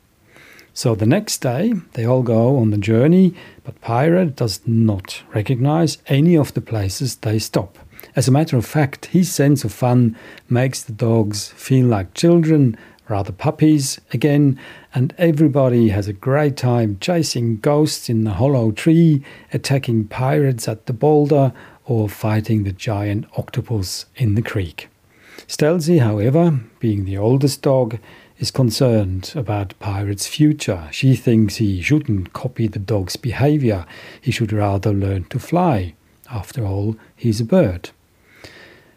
So 0.75 0.97
the 0.97 1.07
next 1.07 1.39
day, 1.39 1.73
they 1.93 2.05
all 2.05 2.25
go 2.25 2.57
on 2.57 2.71
the 2.71 2.79
journey, 2.79 3.35
but 3.63 3.81
Pirate 3.81 4.35
does 4.35 4.61
not 4.67 5.23
recognize 5.33 5.99
any 6.09 6.37
of 6.37 6.55
the 6.55 6.61
places 6.61 7.15
they 7.15 7.39
stop. 7.39 7.79
As 8.17 8.27
a 8.27 8.33
matter 8.33 8.57
of 8.57 8.67
fact, 8.67 9.07
his 9.07 9.33
sense 9.33 9.63
of 9.63 9.73
fun 9.73 10.17
makes 10.49 10.83
the 10.83 10.93
dogs 10.93 11.49
feel 11.49 11.87
like 11.87 12.15
children, 12.15 12.77
rather 13.09 13.33
puppies 13.33 14.01
again, 14.13 14.59
and 14.93 15.15
everybody 15.17 15.91
has 15.91 16.09
a 16.09 16.13
great 16.13 16.57
time 16.57 16.99
chasing 17.01 17.59
ghosts 17.59 18.09
in 18.09 18.25
the 18.25 18.35
hollow 18.35 18.73
tree, 18.73 19.23
attacking 19.53 20.09
pirates 20.09 20.67
at 20.67 20.87
the 20.87 20.93
boulder, 20.93 21.53
or 21.85 22.09
fighting 22.09 22.65
the 22.65 22.73
giant 22.73 23.27
octopus 23.37 24.07
in 24.17 24.35
the 24.35 24.43
creek. 24.43 24.89
Stelzy, 25.49 26.01
however, 26.01 26.61
being 26.79 27.07
the 27.07 27.17
oldest 27.17 27.63
dog, 27.63 27.99
is 28.39 28.51
concerned 28.51 29.33
about 29.35 29.79
Pirate's 29.81 30.27
future. 30.27 30.89
She 30.93 31.17
thinks 31.17 31.57
he 31.57 31.81
shouldn't 31.81 32.35
copy 32.35 32.69
the 32.69 32.79
dog's 32.79 33.17
behavior, 33.17 33.87
he 34.21 34.31
should 34.31 34.53
rather 34.53 34.93
learn 34.93 35.25
to 35.25 35.39
fly. 35.39 35.95
After 36.31 36.67
all, 36.67 36.97
he's 37.17 37.41
a 37.41 37.45
bird. 37.45 37.91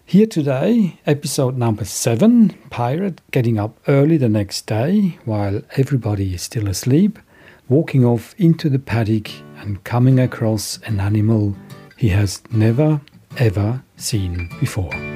Here 0.05 0.27
today, 0.27 0.99
episode 1.05 1.57
number 1.57 1.85
seven 1.85 2.49
Pirate 2.69 3.21
getting 3.31 3.57
up 3.57 3.79
early 3.87 4.17
the 4.17 4.27
next 4.27 4.67
day 4.67 5.17
while 5.23 5.61
everybody 5.77 6.33
is 6.33 6.41
still 6.41 6.67
asleep, 6.67 7.17
walking 7.69 8.03
off 8.03 8.35
into 8.37 8.69
the 8.69 8.77
paddock 8.77 9.31
and 9.55 9.81
coming 9.85 10.19
across 10.19 10.79
an 10.79 10.99
animal 10.99 11.55
he 11.95 12.09
has 12.09 12.43
never 12.51 12.99
ever 13.37 13.81
seen 13.95 14.49
before. 14.59 15.10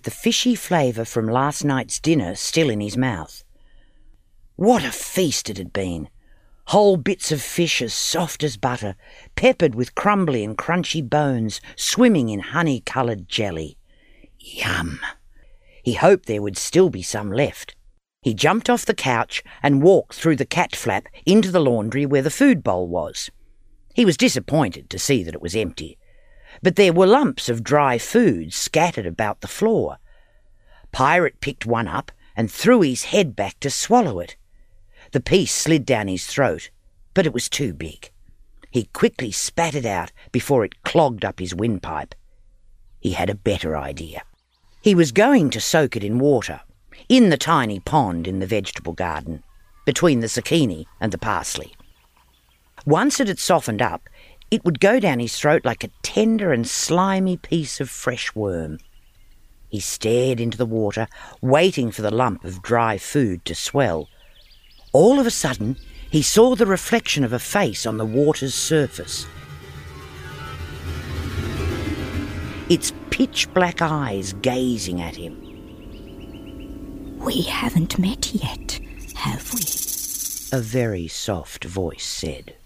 With 0.00 0.04
the 0.06 0.10
fishy 0.10 0.54
flavour 0.54 1.04
from 1.04 1.26
last 1.26 1.62
night's 1.62 2.00
dinner 2.00 2.34
still 2.34 2.70
in 2.70 2.80
his 2.80 2.96
mouth. 2.96 3.44
What 4.56 4.82
a 4.82 4.90
feast 4.90 5.50
it 5.50 5.58
had 5.58 5.74
been! 5.74 6.08
Whole 6.68 6.96
bits 6.96 7.30
of 7.30 7.42
fish 7.42 7.82
as 7.82 7.92
soft 7.92 8.42
as 8.42 8.56
butter, 8.56 8.96
peppered 9.36 9.74
with 9.74 9.94
crumbly 9.94 10.42
and 10.42 10.56
crunchy 10.56 11.06
bones, 11.06 11.60
swimming 11.76 12.30
in 12.30 12.40
honey 12.40 12.80
coloured 12.80 13.28
jelly. 13.28 13.76
Yum! 14.38 15.00
He 15.82 15.92
hoped 15.92 16.24
there 16.24 16.40
would 16.40 16.56
still 16.56 16.88
be 16.88 17.02
some 17.02 17.30
left. 17.30 17.76
He 18.22 18.32
jumped 18.32 18.70
off 18.70 18.86
the 18.86 18.94
couch 18.94 19.42
and 19.62 19.82
walked 19.82 20.14
through 20.14 20.36
the 20.36 20.46
cat 20.46 20.74
flap 20.74 21.08
into 21.26 21.50
the 21.50 21.60
laundry 21.60 22.06
where 22.06 22.22
the 22.22 22.30
food 22.30 22.62
bowl 22.62 22.88
was. 22.88 23.28
He 23.92 24.06
was 24.06 24.16
disappointed 24.16 24.88
to 24.88 24.98
see 24.98 25.22
that 25.24 25.34
it 25.34 25.42
was 25.42 25.54
empty 25.54 25.98
but 26.62 26.76
there 26.76 26.92
were 26.92 27.06
lumps 27.06 27.48
of 27.48 27.64
dry 27.64 27.98
food 27.98 28.52
scattered 28.52 29.06
about 29.06 29.40
the 29.40 29.48
floor. 29.48 29.98
Pirate 30.92 31.40
picked 31.40 31.66
one 31.66 31.88
up 31.88 32.12
and 32.36 32.50
threw 32.50 32.80
his 32.82 33.04
head 33.04 33.34
back 33.34 33.58
to 33.60 33.70
swallow 33.70 34.20
it. 34.20 34.36
The 35.12 35.20
piece 35.20 35.52
slid 35.52 35.84
down 35.84 36.08
his 36.08 36.26
throat, 36.26 36.70
but 37.14 37.26
it 37.26 37.32
was 37.32 37.48
too 37.48 37.72
big. 37.72 38.10
He 38.70 38.84
quickly 38.92 39.32
spat 39.32 39.74
it 39.74 39.86
out 39.86 40.12
before 40.30 40.64
it 40.64 40.82
clogged 40.84 41.24
up 41.24 41.40
his 41.40 41.54
windpipe. 41.54 42.14
He 43.00 43.12
had 43.12 43.30
a 43.30 43.34
better 43.34 43.76
idea. 43.76 44.22
He 44.82 44.94
was 44.94 45.12
going 45.12 45.50
to 45.50 45.60
soak 45.60 45.96
it 45.96 46.04
in 46.04 46.18
water, 46.18 46.60
in 47.08 47.30
the 47.30 47.36
tiny 47.36 47.80
pond 47.80 48.28
in 48.28 48.38
the 48.38 48.46
vegetable 48.46 48.92
garden, 48.92 49.42
between 49.84 50.20
the 50.20 50.28
zucchini 50.28 50.86
and 51.00 51.12
the 51.12 51.18
parsley. 51.18 51.74
Once 52.86 53.20
it 53.20 53.28
had 53.28 53.38
softened 53.38 53.82
up, 53.82 54.08
it 54.50 54.64
would 54.64 54.80
go 54.80 54.98
down 54.98 55.20
his 55.20 55.38
throat 55.38 55.64
like 55.64 55.84
a 55.84 55.90
tender 56.02 56.52
and 56.52 56.68
slimy 56.68 57.36
piece 57.36 57.80
of 57.80 57.88
fresh 57.88 58.34
worm. 58.34 58.78
He 59.68 59.78
stared 59.78 60.40
into 60.40 60.58
the 60.58 60.66
water, 60.66 61.06
waiting 61.40 61.92
for 61.92 62.02
the 62.02 62.10
lump 62.10 62.44
of 62.44 62.62
dry 62.62 62.98
food 62.98 63.44
to 63.44 63.54
swell. 63.54 64.08
All 64.92 65.20
of 65.20 65.26
a 65.26 65.30
sudden, 65.30 65.76
he 66.10 66.22
saw 66.22 66.56
the 66.56 66.66
reflection 66.66 67.22
of 67.22 67.32
a 67.32 67.38
face 67.38 67.86
on 67.86 67.96
the 67.96 68.04
water's 68.04 68.54
surface. 68.54 69.26
Its 72.68 72.92
pitch 73.10 73.52
black 73.54 73.80
eyes 73.80 74.32
gazing 74.42 75.00
at 75.00 75.14
him. 75.14 75.36
We 77.18 77.42
haven't 77.42 77.98
met 77.98 78.34
yet, 78.34 78.80
have 79.14 79.52
we? 79.54 79.60
A 80.52 80.60
very 80.60 81.06
soft 81.06 81.64
voice 81.64 82.04
said. 82.04 82.56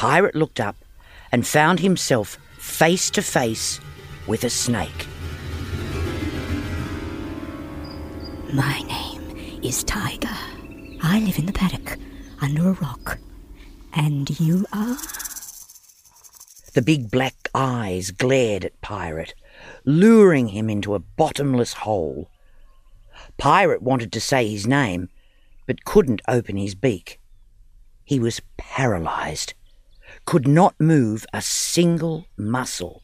Pirate 0.00 0.34
looked 0.34 0.60
up 0.60 0.76
and 1.30 1.46
found 1.46 1.80
himself 1.80 2.38
face 2.56 3.10
to 3.10 3.20
face 3.20 3.80
with 4.26 4.44
a 4.44 4.48
snake. 4.48 5.06
My 8.50 8.80
name 8.88 9.60
is 9.62 9.84
Tiger. 9.84 10.34
I 11.02 11.20
live 11.20 11.38
in 11.38 11.44
the 11.44 11.52
paddock 11.52 11.98
under 12.40 12.70
a 12.70 12.72
rock. 12.72 13.18
And 13.92 14.40
you 14.40 14.64
are? 14.72 14.96
The 16.72 16.82
big 16.82 17.10
black 17.10 17.50
eyes 17.54 18.10
glared 18.10 18.64
at 18.64 18.80
Pirate, 18.80 19.34
luring 19.84 20.48
him 20.48 20.70
into 20.70 20.94
a 20.94 20.98
bottomless 20.98 21.74
hole. 21.74 22.30
Pirate 23.36 23.82
wanted 23.82 24.12
to 24.12 24.20
say 24.22 24.48
his 24.48 24.66
name, 24.66 25.10
but 25.66 25.84
couldn't 25.84 26.22
open 26.26 26.56
his 26.56 26.74
beak. 26.74 27.20
He 28.02 28.18
was 28.18 28.40
paralyzed 28.56 29.52
could 30.24 30.46
not 30.46 30.74
move 30.80 31.26
a 31.32 31.42
single 31.42 32.26
muscle. 32.36 33.02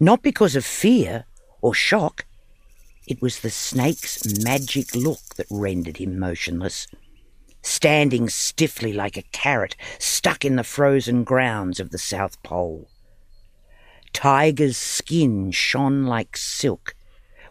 Not 0.00 0.22
because 0.22 0.56
of 0.56 0.64
fear 0.64 1.24
or 1.60 1.74
shock, 1.74 2.26
it 3.06 3.22
was 3.22 3.40
the 3.40 3.50
snake's 3.50 4.42
magic 4.42 4.94
look 4.94 5.36
that 5.36 5.46
rendered 5.50 5.98
him 5.98 6.18
motionless, 6.18 6.88
standing 7.62 8.28
stiffly 8.28 8.92
like 8.92 9.16
a 9.16 9.22
carrot 9.32 9.76
stuck 9.98 10.44
in 10.44 10.56
the 10.56 10.64
frozen 10.64 11.22
grounds 11.22 11.78
of 11.78 11.90
the 11.90 11.98
South 11.98 12.42
Pole. 12.42 12.88
Tiger's 14.12 14.76
skin 14.76 15.50
shone 15.52 16.04
like 16.04 16.36
silk, 16.36 16.94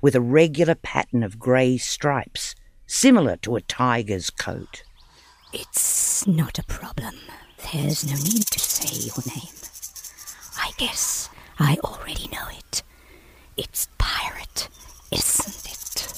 with 0.01 0.15
a 0.15 0.21
regular 0.21 0.75
pattern 0.75 1.23
of 1.23 1.39
grey 1.39 1.78
stripes, 1.78 2.56
similar 2.86 3.38
to 3.38 3.56
a 3.56 3.62
tiger's 3.62 4.30
coat. 4.30 4.84
It's 5.54 6.28
not 6.28 6.60
a 6.60 6.63
problem. 6.63 7.15
There's 7.73 8.06
no 8.06 8.15
need 8.15 8.45
to 8.45 8.60
say 8.60 9.06
your 9.06 9.23
name. 9.36 9.54
I 10.58 10.71
guess 10.78 11.30
I 11.58 11.78
already 11.84 12.28
know 12.32 12.47
it. 12.51 12.84
It's 13.58 13.88
Pirate, 13.97 14.69
isn't 15.12 15.65
it? 15.65 16.13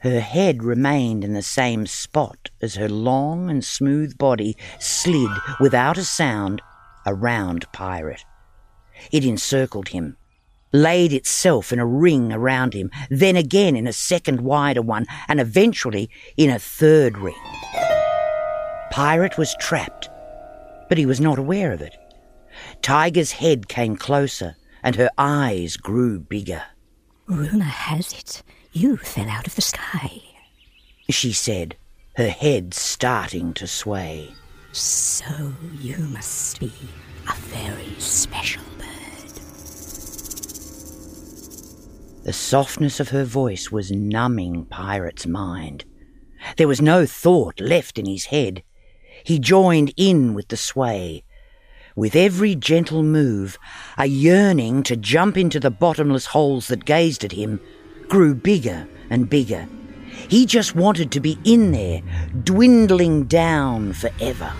Her 0.00 0.20
head 0.20 0.62
remained 0.62 1.22
in 1.22 1.34
the 1.34 1.42
same 1.42 1.86
spot 1.86 2.50
as 2.62 2.76
her 2.76 2.88
long 2.88 3.50
and 3.50 3.64
smooth 3.64 4.16
body 4.16 4.56
slid 4.78 5.30
without 5.60 5.98
a 5.98 6.04
sound 6.04 6.62
around 7.06 7.70
Pirate. 7.72 8.24
It 9.12 9.24
encircled 9.24 9.88
him, 9.88 10.16
laid 10.72 11.12
itself 11.12 11.72
in 11.72 11.78
a 11.78 11.86
ring 11.86 12.32
around 12.32 12.74
him, 12.74 12.90
then 13.10 13.36
again 13.36 13.76
in 13.76 13.86
a 13.86 13.92
second 13.92 14.40
wider 14.40 14.82
one, 14.82 15.06
and 15.28 15.40
eventually 15.40 16.08
in 16.36 16.48
a 16.50 16.58
third 16.58 17.18
ring. 17.18 17.34
Pirate 18.90 19.36
was 19.36 19.54
trapped 19.58 20.08
but 20.88 20.98
he 20.98 21.06
was 21.06 21.20
not 21.20 21.38
aware 21.38 21.72
of 21.72 21.80
it. 21.80 21.96
Tiger's 22.82 23.32
head 23.32 23.68
came 23.68 23.96
closer, 23.96 24.56
and 24.82 24.96
her 24.96 25.10
eyes 25.18 25.76
grew 25.76 26.20
bigger. 26.20 26.62
Rumour 27.26 27.64
has 27.64 28.12
it 28.12 28.42
You 28.72 28.96
fell 28.96 29.28
out 29.28 29.46
of 29.46 29.54
the 29.54 29.62
sky. 29.62 30.20
She 31.10 31.32
said, 31.32 31.76
her 32.16 32.28
head 32.28 32.74
starting 32.74 33.54
to 33.54 33.66
sway. 33.66 34.32
So 34.72 35.52
you 35.80 35.96
must 35.98 36.60
be 36.60 36.72
a 37.28 37.34
very 37.34 37.94
special 37.98 38.62
bird. 38.78 38.86
The 42.24 42.32
softness 42.32 43.00
of 43.00 43.10
her 43.10 43.24
voice 43.24 43.70
was 43.70 43.90
numbing 43.90 44.66
Pirate's 44.66 45.26
mind. 45.26 45.84
There 46.56 46.68
was 46.68 46.80
no 46.80 47.04
thought 47.04 47.60
left 47.60 47.98
in 47.98 48.06
his 48.06 48.26
head. 48.26 48.62
He 49.24 49.38
joined 49.38 49.94
in 49.96 50.34
with 50.34 50.48
the 50.48 50.56
sway. 50.58 51.24
With 51.96 52.14
every 52.14 52.54
gentle 52.54 53.02
move, 53.02 53.58
a 53.96 54.04
yearning 54.04 54.82
to 54.82 54.96
jump 54.96 55.38
into 55.38 55.58
the 55.58 55.70
bottomless 55.70 56.26
holes 56.26 56.68
that 56.68 56.84
gazed 56.84 57.24
at 57.24 57.32
him 57.32 57.58
grew 58.06 58.34
bigger 58.34 58.86
and 59.08 59.30
bigger. 59.30 59.66
He 60.28 60.44
just 60.44 60.76
wanted 60.76 61.10
to 61.12 61.20
be 61.20 61.38
in 61.42 61.72
there, 61.72 62.02
dwindling 62.42 63.24
down 63.24 63.94
forever. 63.94 64.52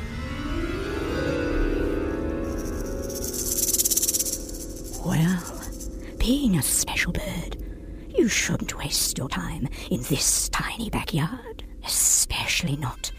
Well, 5.05 5.42
being 6.18 6.57
a 6.57 6.62
special 6.62 7.12
bird, 7.12 7.59
you 8.09 8.29
shouldn't 8.29 8.79
waste 8.79 9.18
your 9.18 9.29
time 9.29 9.68
in 9.90 10.00
this 10.05 10.48
tiny 10.48 10.88
backyard, 10.88 11.64
especially 11.85 12.77
not 12.77 13.12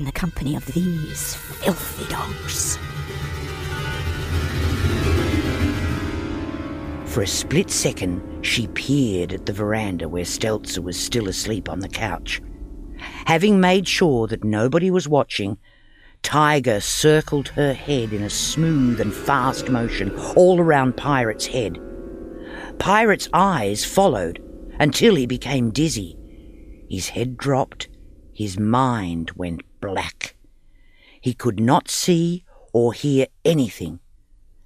in 0.00 0.06
the 0.06 0.12
company 0.12 0.56
of 0.56 0.64
these 0.64 1.34
filthy 1.34 2.10
dogs. 2.10 2.78
For 7.04 7.20
a 7.20 7.26
split 7.26 7.70
second, 7.70 8.22
she 8.42 8.66
peered 8.68 9.34
at 9.34 9.44
the 9.44 9.52
veranda 9.52 10.08
where 10.08 10.24
Stelzy 10.24 10.82
was 10.82 10.98
still 10.98 11.28
asleep 11.28 11.68
on 11.68 11.80
the 11.80 11.88
couch. 11.88 12.40
Having 13.26 13.60
made 13.60 13.86
sure 13.86 14.26
that 14.28 14.42
nobody 14.42 14.90
was 14.90 15.06
watching, 15.06 15.58
Tiger 16.22 16.80
circled 16.80 17.48
her 17.48 17.74
head 17.74 18.14
in 18.14 18.22
a 18.22 18.30
smooth 18.30 19.02
and 19.02 19.12
fast 19.12 19.68
motion 19.68 20.18
all 20.34 20.60
around 20.60 20.96
Pirate's 20.96 21.46
head. 21.46 21.78
Pirate's 22.78 23.28
eyes 23.34 23.84
followed 23.84 24.42
until 24.78 25.14
he 25.14 25.26
became 25.26 25.70
dizzy. 25.70 26.16
His 26.88 27.10
head 27.10 27.36
dropped, 27.36 27.88
his 28.32 28.58
mind 28.58 29.32
went 29.32 29.60
black. 29.80 30.34
He 31.20 31.34
could 31.34 31.60
not 31.60 31.88
see 31.88 32.44
or 32.72 32.92
hear 32.92 33.26
anything, 33.44 34.00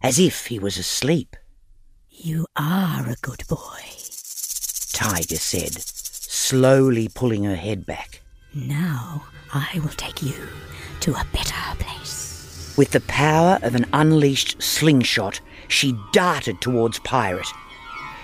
as 0.03 0.19
if 0.19 0.47
he 0.47 0.59
was 0.59 0.77
asleep. 0.79 1.37
You 2.11 2.47
are 2.57 3.09
a 3.09 3.17
good 3.23 3.43
boy. 3.49 3.81
Tiger 4.93 5.37
said, 5.37 5.73
slowly 5.75 7.09
pulling 7.09 7.45
her 7.45 7.57
head 7.57 7.85
back. 7.87 8.21
Now 8.55 9.25
I 9.53 9.81
will 9.81 9.89
take 9.91 10.23
you 10.23 10.49
to 11.01 11.13
a 11.13 11.27
better 11.33 11.77
place. 11.79 12.75
With 12.77 12.91
the 12.91 13.01
power 13.03 13.59
of 13.63 13.75
an 13.75 13.87
unleashed 13.93 14.63
slingshot, 14.63 15.41
she 15.69 15.99
darted 16.13 16.61
towards 16.61 16.99
Pirate. 17.01 17.47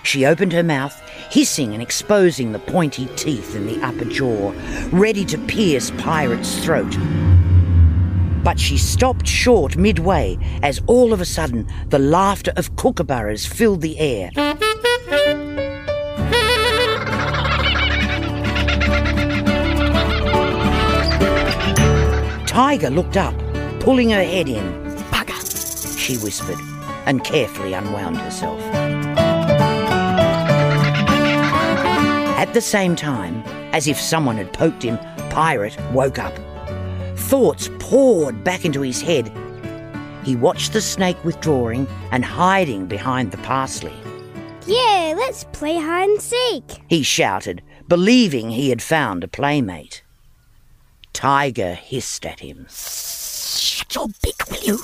She 0.03 0.25
opened 0.25 0.51
her 0.53 0.63
mouth, 0.63 0.99
hissing 1.29 1.73
and 1.73 1.81
exposing 1.81 2.51
the 2.51 2.59
pointy 2.59 3.07
teeth 3.15 3.55
in 3.55 3.67
the 3.67 3.81
upper 3.85 4.05
jaw, 4.05 4.53
ready 4.91 5.23
to 5.25 5.37
pierce 5.37 5.91
Pirate's 5.91 6.63
throat. 6.63 6.97
But 8.43 8.59
she 8.59 8.77
stopped 8.77 9.27
short 9.27 9.77
midway 9.77 10.37
as 10.63 10.81
all 10.87 11.13
of 11.13 11.21
a 11.21 11.25
sudden 11.25 11.67
the 11.89 11.99
laughter 11.99 12.51
of 12.57 12.75
kookaburras 12.75 13.45
filled 13.47 13.81
the 13.81 13.99
air. 13.99 14.31
Tiger 22.47 22.89
looked 22.89 23.15
up, 23.15 23.33
pulling 23.79 24.09
her 24.09 24.23
head 24.23 24.49
in. 24.49 24.63
Bugger! 25.11 25.97
She 25.97 26.17
whispered, 26.17 26.57
and 27.05 27.23
carefully 27.23 27.73
unwound 27.73 28.17
herself. 28.17 28.59
At 32.51 32.55
the 32.55 32.59
same 32.59 32.97
time, 32.97 33.43
as 33.71 33.87
if 33.87 33.97
someone 33.97 34.35
had 34.35 34.51
poked 34.51 34.83
him, 34.83 34.97
Pirate 35.29 35.77
woke 35.93 36.19
up. 36.19 36.33
Thoughts 37.17 37.69
poured 37.79 38.43
back 38.43 38.65
into 38.65 38.81
his 38.81 39.01
head. 39.01 39.31
He 40.25 40.35
watched 40.35 40.73
the 40.73 40.81
snake 40.81 41.23
withdrawing 41.23 41.87
and 42.11 42.25
hiding 42.25 42.87
behind 42.87 43.31
the 43.31 43.37
parsley. 43.37 43.93
Yeah, 44.67 45.13
let's 45.15 45.45
play 45.53 45.77
hide 45.77 46.09
and 46.09 46.21
seek. 46.21 46.63
He 46.89 47.03
shouted, 47.03 47.61
believing 47.87 48.49
he 48.49 48.67
had 48.67 48.81
found 48.81 49.23
a 49.23 49.29
playmate. 49.29 50.03
Tiger 51.13 51.73
hissed 51.73 52.25
at 52.25 52.41
him. 52.41 52.67
Shut 52.69 53.95
your 53.95 54.07
beak, 54.21 54.45
will 54.51 54.61
you? 54.61 54.79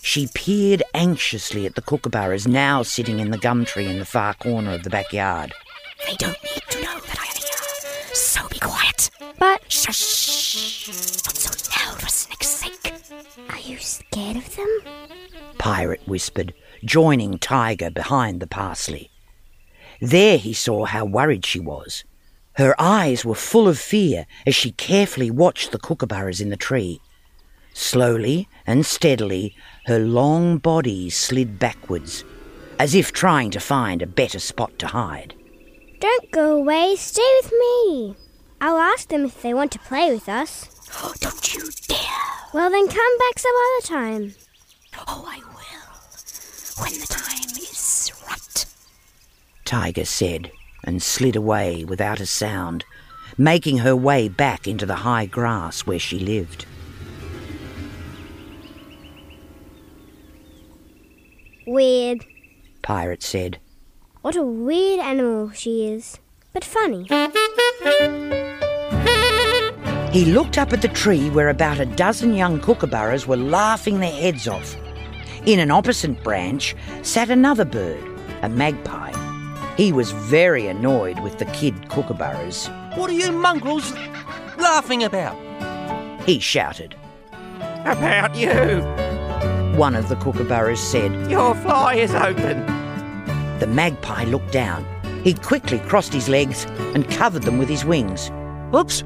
She 0.00 0.28
peered 0.32 0.82
anxiously 0.94 1.66
at 1.66 1.74
the 1.74 1.82
kookaburras 1.82 2.46
now 2.46 2.82
sitting 2.82 3.20
in 3.20 3.30
the 3.30 3.36
gum 3.36 3.66
tree 3.66 3.86
in 3.86 3.98
the 3.98 4.06
far 4.06 4.32
corner 4.32 4.72
of 4.72 4.82
the 4.82 4.88
backyard. 4.88 5.52
They 6.06 6.16
don't 6.16 6.42
need 6.42 6.62
to 6.70 6.82
know 6.82 6.98
that 6.98 7.18
I 7.18 7.24
am 7.24 7.36
here, 7.36 8.14
so 8.14 8.48
be 8.48 8.58
quiet. 8.58 9.10
But 9.38 9.70
Shush! 9.70 10.88
Not 11.24 11.36
so 11.36 11.50
loud 11.70 12.00
for 12.00 12.08
snake's 12.08 12.48
sake. 12.48 12.92
are 13.50 13.60
you 13.60 13.78
scared 13.78 14.36
of 14.36 14.56
them? 14.56 14.80
Pirate 15.58 16.02
whispered, 16.06 16.54
joining 16.84 17.38
Tiger 17.38 17.90
behind 17.90 18.40
the 18.40 18.46
parsley. 18.46 19.10
There 20.00 20.38
he 20.38 20.52
saw 20.52 20.84
how 20.84 21.04
worried 21.04 21.46
she 21.46 21.60
was. 21.60 22.04
Her 22.54 22.74
eyes 22.78 23.24
were 23.24 23.34
full 23.34 23.68
of 23.68 23.78
fear 23.78 24.26
as 24.46 24.54
she 24.54 24.72
carefully 24.72 25.30
watched 25.30 25.72
the 25.72 25.78
kookaburras 25.78 26.40
in 26.40 26.50
the 26.50 26.56
tree. 26.56 27.00
Slowly 27.72 28.48
and 28.66 28.84
steadily, 28.84 29.54
her 29.86 29.98
long 29.98 30.58
body 30.58 31.08
slid 31.08 31.58
backwards, 31.58 32.24
as 32.78 32.94
if 32.94 33.12
trying 33.12 33.50
to 33.52 33.60
find 33.60 34.02
a 34.02 34.06
better 34.06 34.38
spot 34.38 34.78
to 34.80 34.88
hide. 34.88 35.34
Don't 36.02 36.32
go 36.32 36.56
away. 36.56 36.96
Stay 36.96 37.22
with 37.40 37.52
me. 37.52 38.16
I'll 38.60 38.78
ask 38.78 39.06
them 39.06 39.24
if 39.24 39.40
they 39.40 39.54
want 39.54 39.70
to 39.70 39.78
play 39.78 40.12
with 40.12 40.28
us. 40.28 40.68
Oh, 41.00 41.14
don't 41.20 41.54
you 41.54 41.62
dare! 41.86 41.98
Well, 42.52 42.70
then 42.70 42.88
come 42.88 43.18
back 43.18 43.38
some 43.38 43.52
other 43.54 43.86
time. 43.86 44.34
Oh, 45.06 45.24
I 45.28 45.38
will. 45.38 46.82
When 46.82 46.98
the 46.98 47.06
time 47.06 47.56
is 47.56 48.10
right. 48.28 48.66
Tiger 49.64 50.04
said, 50.04 50.50
and 50.82 51.00
slid 51.00 51.36
away 51.36 51.84
without 51.84 52.18
a 52.18 52.26
sound, 52.26 52.84
making 53.38 53.78
her 53.78 53.94
way 53.94 54.28
back 54.28 54.66
into 54.66 54.84
the 54.84 54.96
high 55.06 55.26
grass 55.26 55.82
where 55.82 56.00
she 56.00 56.18
lived. 56.18 56.66
Weird. 61.64 62.26
Pirate 62.82 63.22
said, 63.22 63.60
What 64.22 64.36
a 64.36 64.44
weird 64.44 65.00
animal 65.00 65.50
she 65.50 65.88
is. 65.88 66.20
But 66.52 66.64
funny. 66.64 67.08
He 70.12 70.26
looked 70.26 70.58
up 70.58 70.72
at 70.72 70.80
the 70.80 70.90
tree 70.94 71.28
where 71.30 71.48
about 71.48 71.80
a 71.80 71.86
dozen 71.86 72.32
young 72.34 72.60
kookaburras 72.60 73.26
were 73.26 73.36
laughing 73.36 73.98
their 73.98 74.12
heads 74.12 74.46
off. 74.46 74.76
In 75.44 75.58
an 75.58 75.72
opposite 75.72 76.22
branch 76.22 76.76
sat 77.02 77.30
another 77.30 77.64
bird, 77.64 78.04
a 78.42 78.48
magpie. 78.48 79.10
He 79.76 79.92
was 79.92 80.12
very 80.12 80.68
annoyed 80.68 81.18
with 81.18 81.40
the 81.40 81.46
kid 81.46 81.74
kookaburras. 81.88 82.68
What 82.96 83.10
are 83.10 83.14
you 83.14 83.32
mongrels 83.32 83.92
laughing 84.56 85.02
about? 85.02 85.36
He 86.26 86.38
shouted. 86.38 86.94
About 87.80 88.36
you. 88.36 88.82
One 89.76 89.96
of 89.96 90.08
the 90.08 90.14
kookaburras 90.14 90.78
said. 90.78 91.28
Your 91.28 91.56
fly 91.56 91.94
is 91.94 92.14
open. 92.14 92.81
The 93.62 93.68
magpie 93.68 94.24
looked 94.24 94.50
down. 94.50 94.84
He 95.22 95.34
quickly 95.34 95.78
crossed 95.78 96.12
his 96.12 96.28
legs 96.28 96.64
and 96.96 97.08
covered 97.08 97.44
them 97.44 97.58
with 97.58 97.68
his 97.68 97.84
wings. 97.84 98.28
Oops. 98.74 99.04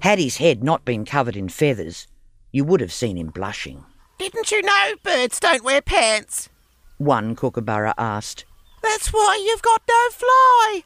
Had 0.00 0.18
his 0.18 0.38
head 0.38 0.64
not 0.64 0.84
been 0.84 1.04
covered 1.04 1.36
in 1.36 1.48
feathers, 1.48 2.08
you 2.50 2.64
would 2.64 2.80
have 2.80 2.92
seen 2.92 3.16
him 3.16 3.28
blushing. 3.28 3.84
Didn't 4.18 4.50
you 4.50 4.60
know 4.62 4.94
birds 5.04 5.38
don't 5.38 5.62
wear 5.62 5.80
pants? 5.80 6.48
One 6.96 7.36
kookaburra 7.36 7.94
asked. 7.96 8.44
That's 8.82 9.12
why 9.12 9.40
you've 9.46 9.62
got 9.62 9.82
no 9.88 10.10
fly. 10.10 10.82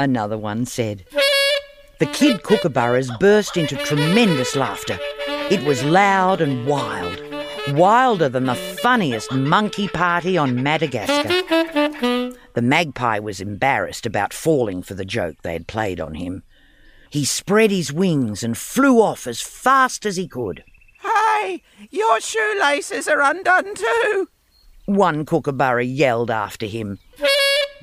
Another 0.00 0.36
one 0.36 0.66
said. 0.66 1.04
The 2.00 2.06
kid 2.06 2.42
kookaburras 2.42 3.16
burst 3.20 3.56
into 3.56 3.76
tremendous 3.76 4.56
laughter. 4.56 4.98
It 5.28 5.62
was 5.62 5.84
loud 5.84 6.40
and 6.40 6.66
wild, 6.66 7.22
wilder 7.70 8.28
than 8.28 8.46
the 8.46 8.54
funniest 8.54 9.32
monkey 9.32 9.88
party 9.88 10.36
on 10.36 10.62
Madagascar. 10.62 11.28
The 12.54 12.62
magpie 12.62 13.18
was 13.18 13.40
embarrassed 13.40 14.06
about 14.06 14.34
falling 14.34 14.82
for 14.82 14.94
the 14.94 15.04
joke 15.04 15.36
they 15.42 15.52
had 15.52 15.66
played 15.66 16.00
on 16.00 16.14
him. 16.14 16.42
He 17.10 17.24
spread 17.24 17.70
his 17.70 17.92
wings 17.92 18.42
and 18.42 18.56
flew 18.56 19.00
off 19.00 19.26
as 19.26 19.40
fast 19.40 20.06
as 20.06 20.16
he 20.16 20.26
could. 20.26 20.64
Hey, 21.02 21.62
your 21.90 22.20
shoelaces 22.20 23.08
are 23.08 23.20
undone 23.20 23.74
too. 23.74 24.28
One 24.86 25.24
kookaburra 25.24 25.84
yelled 25.84 26.30
after 26.30 26.66
him. 26.66 26.98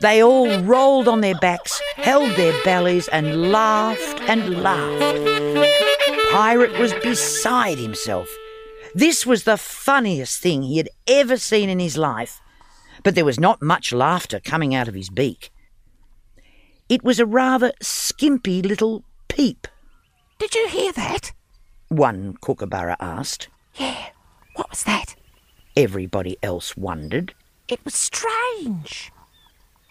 They 0.02 0.24
all 0.24 0.62
rolled 0.62 1.08
on 1.08 1.22
their 1.22 1.38
backs, 1.40 1.82
held 1.96 2.36
their 2.36 2.54
bellies, 2.64 3.08
and 3.10 3.52
laughed 3.52 4.22
and 4.22 4.62
laughed. 4.64 6.32
Pirate 6.32 6.78
was 6.80 6.94
beside 6.96 7.78
himself. 7.78 8.30
This 8.96 9.26
was 9.26 9.44
the 9.44 9.58
funniest 9.58 10.42
thing 10.42 10.64
he 10.64 10.78
had 10.78 10.90
ever 11.08 11.38
seen 11.38 11.70
in 11.70 11.80
his 11.80 11.98
life, 11.98 12.42
but 13.04 13.16
there 13.16 13.26
was 13.26 13.40
not 13.40 13.62
much 13.62 13.94
laughter 13.94 14.40
coming 14.40 14.74
out 14.74 14.88
of 14.88 14.94
his 14.96 15.10
beak. 15.10 15.52
It 16.90 17.04
was 17.04 17.20
a 17.20 17.26
rather 17.26 17.72
skimpy 17.82 18.62
little 18.62 19.04
peep, 19.28 19.68
Did 20.40 20.56
you 20.56 20.68
hear 20.68 20.92
that? 20.94 21.32
one 21.90 22.36
kookaburra 22.42 22.96
asked. 23.00 23.48
Yeah. 23.76 24.10
What 24.56 24.70
was 24.70 24.84
that? 24.84 25.16
Everybody 25.76 26.38
else 26.44 26.76
wondered. 26.78 27.34
It 27.68 27.80
was 27.86 27.96
strange. 27.96 29.12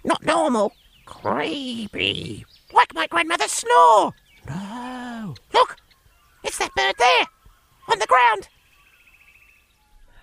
Not 0.04 0.24
normal. 0.24 0.72
Creepy. 1.06 2.44
Like 2.72 2.94
my 2.94 3.06
grandmother's 3.06 3.50
snore. 3.52 4.12
No. 4.48 5.34
Look! 5.54 5.76
It's 6.44 6.58
that 6.58 6.74
bird 6.74 6.94
there! 6.98 7.26
On 7.88 7.98
the 7.98 8.06
ground! 8.06 8.48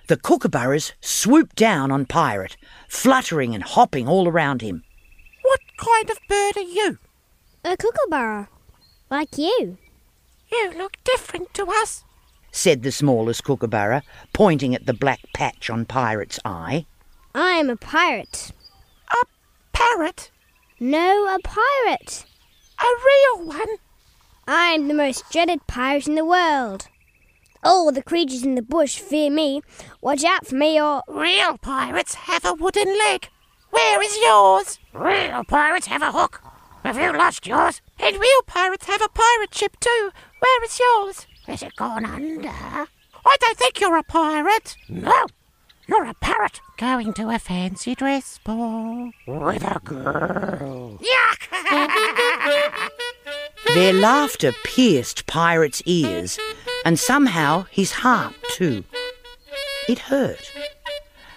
The 0.08 0.18
kookaburras 0.18 0.94
swooped 1.02 1.56
down 1.56 1.92
on 1.92 2.06
Pirate, 2.06 2.58
fluttering 2.88 3.56
and 3.56 3.64
hopping 3.64 4.08
all 4.08 4.28
around 4.28 4.62
him. 4.62 4.84
What 5.42 5.60
kind 5.78 6.10
of 6.10 6.20
bird 6.30 6.58
are 6.58 6.62
you? 6.62 7.00
A 7.64 7.76
kookaburra. 7.76 8.48
Like 9.10 9.38
you. 9.38 9.78
You 10.52 10.74
look 10.78 10.98
different 11.04 11.54
to 11.56 11.66
us. 11.68 12.04
said 12.52 12.84
the 12.84 12.92
smallest 12.92 13.44
kookaburra, 13.44 14.04
pointing 14.32 14.76
at 14.76 14.86
the 14.86 14.94
black 14.94 15.20
patch 15.34 15.70
on 15.70 15.86
Pirate's 15.86 16.40
eye. 16.46 16.86
I 17.34 17.52
am 17.58 17.70
a 17.70 17.76
pirate. 17.76 18.52
A 19.12 19.26
parrot? 19.74 20.32
No, 20.80 21.26
a 21.36 21.40
pirate. 21.44 22.26
A 22.80 22.86
real 22.86 23.48
one? 23.48 23.78
I 24.48 24.68
am 24.68 24.88
the 24.88 24.94
most 24.94 25.24
dreaded 25.32 25.66
pirate 25.68 26.08
in 26.08 26.16
the 26.16 26.24
world. 26.24 26.88
All 27.66 27.92
the 27.92 28.04
creatures 28.04 28.44
in 28.44 28.54
the 28.54 28.62
bush 28.62 29.00
fear 29.00 29.32
me. 29.32 29.62
Watch 30.00 30.24
out 30.24 30.46
for 30.46 30.54
me 30.54 30.80
or. 30.80 31.02
Real 31.08 31.58
pirates 31.58 32.14
have 32.14 32.46
a 32.46 32.54
wooden 32.54 32.88
leg. 32.88 33.30
Where 33.72 34.04
is 34.04 34.16
yours? 34.18 34.80
Real 34.94 35.44
pirates 35.44 35.88
have 35.88 36.04
a 36.04 36.12
hook. 36.12 36.44
Have 36.84 37.00
you 37.00 37.12
lost 37.12 37.48
yours? 37.48 37.82
And 38.00 38.18
real 38.18 38.42
pirates 38.46 38.86
have 38.86 39.02
a 39.02 39.10
pirate 39.10 39.56
ship 39.56 39.78
too. 39.80 40.12
Where 40.40 40.64
is 40.64 40.80
yours? 40.80 41.26
Has 41.48 41.64
it 41.64 41.76
gone 41.76 42.06
under? 42.06 42.50
I 42.50 43.38
don't 43.40 43.58
think 43.58 43.82
you're 43.82 43.98
a 43.98 44.04
pirate. 44.04 44.78
No. 44.88 45.26
You're 45.88 46.06
a 46.06 46.14
parrot 46.14 46.62
going 46.78 47.14
to 47.14 47.30
a 47.30 47.40
fancy 47.40 47.96
dress 47.96 48.40
ball 48.44 49.12
with 49.26 49.64
a 49.64 49.80
girl. 49.84 51.00
Yuck! 51.00 52.92
Their 53.74 53.94
laughter 53.94 54.52
pierced 54.64 55.26
Pirate's 55.26 55.82
ears, 55.86 56.40
and 56.86 57.00
somehow 57.00 57.66
his 57.72 57.92
heart 57.92 58.34
too. 58.52 58.84
It 59.90 60.00
hurt. 60.00 60.52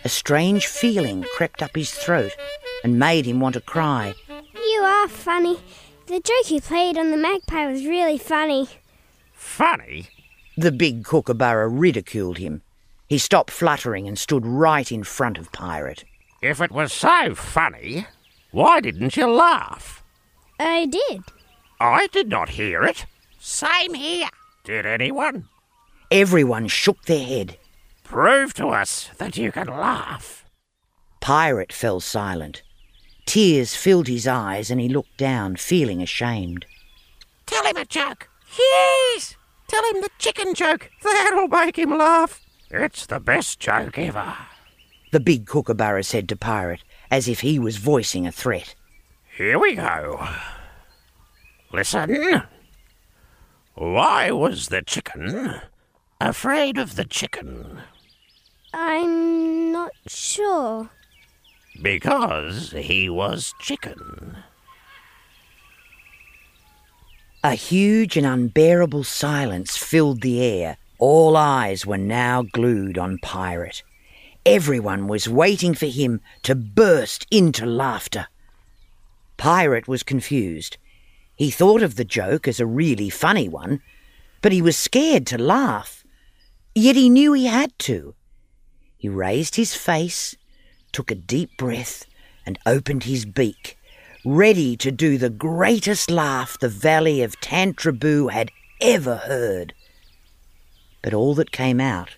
A 0.05 0.09
strange 0.09 0.67
feeling 0.67 1.25
crept 1.35 1.63
up 1.63 1.75
his 1.75 1.91
throat 1.91 2.33
and 2.85 2.99
made 2.99 3.27
him 3.27 3.41
want 3.41 3.55
to 3.55 3.61
cry. 3.61 4.15
You 4.55 4.81
are 4.83 5.09
funny. 5.09 5.59
The 6.07 6.21
joke 6.21 6.51
you 6.51 6.61
played 6.61 6.97
on 6.97 7.11
the 7.11 7.17
magpie 7.17 7.67
was 7.67 7.85
really 7.85 8.19
funny. 8.19 8.69
Funny? 9.33 10.07
The 10.57 10.73
big 10.73 11.05
kookaburra 11.05 11.69
ridiculed 11.69 12.39
him. 12.39 12.63
He 13.09 13.19
stopped 13.19 13.51
fluttering 13.51 14.07
and 14.07 14.19
stood 14.19 14.45
right 14.45 14.91
in 14.93 15.03
front 15.03 15.39
of 15.39 15.53
Pirate. 15.53 16.05
If 16.43 16.61
it 16.61 16.71
was 16.71 16.93
so 16.93 17.35
funny, 17.35 18.07
why 18.51 18.81
didn't 18.81 19.17
you 19.17 19.27
laugh? 19.27 20.03
I 20.61 20.87
did. 20.87 21.23
I 21.81 22.07
did 22.09 22.29
not 22.29 22.51
hear 22.51 22.83
it. 22.85 23.07
Same 23.39 23.95
here. 23.95 24.29
Did 24.69 24.85
anyone? 24.85 25.49
Everyone 26.11 26.69
shook 26.69 27.07
their 27.07 27.25
head. 27.25 27.57
Prove 28.05 28.53
to 28.53 28.67
us 28.69 29.09
that 29.17 29.39
you 29.39 29.51
can 29.51 29.67
laugh. 29.67 30.45
Pirate 31.23 31.73
fell 31.73 32.01
silent. 32.01 32.63
Tears 33.25 33.75
filled 33.75 34.09
his 34.09 34.27
eyes 34.29 34.71
and 34.71 34.79
he 34.79 34.91
looked 34.91 35.17
down, 35.17 35.57
feeling 35.57 36.03
ashamed. 36.03 36.67
Tell 37.47 37.65
him 37.65 37.79
a 37.79 37.87
joke. 37.87 38.29
Yes! 38.59 39.37
Tell 39.69 39.83
him 39.85 40.03
the 40.03 40.11
chicken 40.19 40.53
joke. 40.53 40.91
That'll 41.03 41.49
make 41.49 41.79
him 41.79 41.97
laugh. 41.97 42.43
It's 42.71 43.07
the 43.07 43.21
best 43.21 43.61
joke 43.61 43.97
ever. 43.97 44.37
The 45.13 45.21
big 45.21 45.47
kookaburra 45.47 46.05
said 46.05 46.29
to 46.29 46.37
Pirate, 46.37 46.85
as 47.11 47.27
if 47.27 47.41
he 47.41 47.59
was 47.59 47.79
voicing 47.79 48.27
a 48.27 48.33
threat. 48.33 48.75
Here 49.35 49.59
we 49.59 49.77
go. 49.77 50.29
Listen. 51.73 52.43
Why 53.79 54.33
was 54.33 54.71
the 54.71 54.83
chicken 54.83 55.61
afraid 56.21 56.79
of 56.79 56.97
the 56.97 57.05
chicken? 57.05 57.81
I'm 58.75 59.71
not 59.71 59.93
sure. 60.09 60.91
Because 61.81 62.73
he 62.73 63.09
was 63.09 63.55
chicken. 63.61 64.39
A 67.45 67.53
huge 67.53 68.17
and 68.17 68.27
unbearable 68.27 69.05
silence 69.05 69.77
filled 69.77 70.23
the 70.23 70.43
air. 70.43 70.79
All 70.99 71.37
eyes 71.37 71.87
were 71.87 71.99
now 71.99 72.43
glued 72.43 72.99
on 72.99 73.19
Pirate. 73.19 73.85
Everyone 74.45 75.07
was 75.07 75.29
waiting 75.29 75.75
for 75.75 75.87
him 75.87 76.21
to 76.43 76.57
burst 76.57 77.29
into 77.31 77.65
laughter. 77.65 78.27
Pirate 79.37 79.87
was 79.87 80.03
confused. 80.03 80.79
He 81.39 81.53
thought 81.53 81.85
of 81.85 81.95
the 81.95 82.05
joke 82.05 82.49
as 82.49 82.59
a 82.59 82.67
really 82.67 83.09
funny 83.09 83.49
one, 83.49 83.81
but 84.43 84.51
he 84.51 84.61
was 84.61 84.77
scared 84.77 85.25
to 85.29 85.39
laugh. 85.39 86.05
Yet 86.75 86.97
he 86.97 87.09
knew 87.09 87.33
he 87.33 87.47
had 87.47 87.79
to. 87.81 88.17
He 88.97 89.09
raised 89.09 89.55
his 89.55 89.73
face, 89.73 90.35
took 90.91 91.13
a 91.13 91.15
deep 91.15 91.57
breath, 91.57 92.07
and 92.45 92.59
opened 92.67 93.05
his 93.05 93.25
beak, 93.25 93.79
ready 94.25 94.77
to 94.79 94.91
do 94.91 95.17
the 95.17 95.31
greatest 95.31 96.11
laugh 96.11 96.59
the 96.59 96.69
valley 96.69 97.23
of 97.23 97.41
Tantraboo 97.41 98.33
had 98.33 98.51
ever 98.81 99.19
heard. 99.19 99.75
But 101.03 101.15
all 101.15 101.37
that 101.37 101.53
came 101.53 101.81
out 101.81 102.17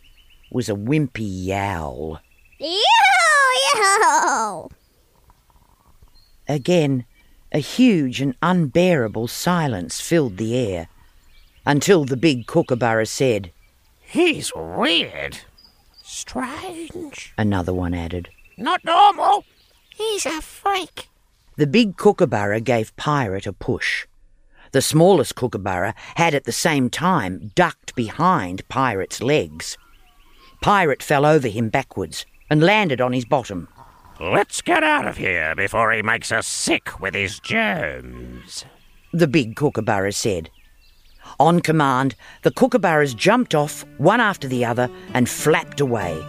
was 0.50 0.70
a 0.70 0.74
wimpy 0.74 1.46
yowl. 1.46 2.20
Yoo-hoo! 2.59 4.70
Again, 6.48 7.04
a 7.53 7.59
huge 7.59 8.21
and 8.21 8.37
unbearable 8.43 9.29
silence 9.29 10.01
filled 10.01 10.37
the 10.37 10.57
air, 10.57 10.89
until 11.67 12.05
the 12.05 12.17
big 12.17 12.47
kookaburra 12.47 13.07
said, 13.07 13.53
He's 14.01 14.53
weird. 14.55 15.39
Strange. 16.03 17.33
another 17.39 17.73
one 17.73 17.95
added. 17.95 18.29
Not 18.57 18.85
normal. 18.85 19.45
He's 19.95 20.27
a 20.27 20.41
freak. 20.41 21.09
The 21.57 21.67
big 21.67 21.97
kookaburra 21.97 22.61
gave 22.61 22.97
Pirate 22.97 23.47
a 23.47 23.53
push. 23.53 24.07
The 24.73 24.83
smallest 24.83 25.35
kookaburra 25.35 25.95
had 26.17 26.35
at 26.35 26.45
the 26.45 26.53
same 26.53 26.91
time 26.91 27.53
ducked 27.55 27.95
behind 27.95 28.69
Pirate's 28.69 29.21
legs. 29.23 29.77
Pirate 30.63 31.03
fell 31.03 31.27
over 31.27 31.49
him 31.49 31.69
backwards 31.69 32.25
and 32.49 32.63
landed 32.63 33.01
on 33.01 33.13
his 33.13 33.25
bottom. 33.25 33.69
Let's 34.20 34.61
get 34.61 34.85
out 34.85 35.06
of 35.06 35.16
here 35.16 35.54
before 35.54 35.92
he 35.92 36.02
makes 36.02 36.30
us 36.30 36.46
sick 36.46 37.00
with 37.00 37.14
his 37.14 37.40
germs. 37.40 38.66
the 39.14 39.26
big 39.26 39.56
kookaburra 39.56 40.12
said. 40.12 40.50
On 41.38 41.60
command, 41.60 42.14
the 42.42 42.50
kookaburras 42.50 43.16
jumped 43.16 43.54
off, 43.54 43.87
one 43.96 44.21
after 44.21 44.46
the 44.46 44.62
other, 44.62 44.90
and 45.14 45.27
flapped 45.27 45.81
away. 45.81 46.23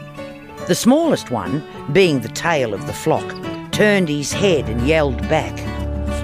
The 0.70 0.76
smallest 0.76 1.32
one, 1.32 1.62
being 1.92 2.22
the 2.22 2.30
tail 2.30 2.74
of 2.74 2.88
the 2.88 2.94
flock, 2.94 3.30
turned 3.74 4.08
his 4.08 4.32
head 4.32 4.70
and 4.70 4.88
yelled 4.88 5.22
back. 5.28 5.58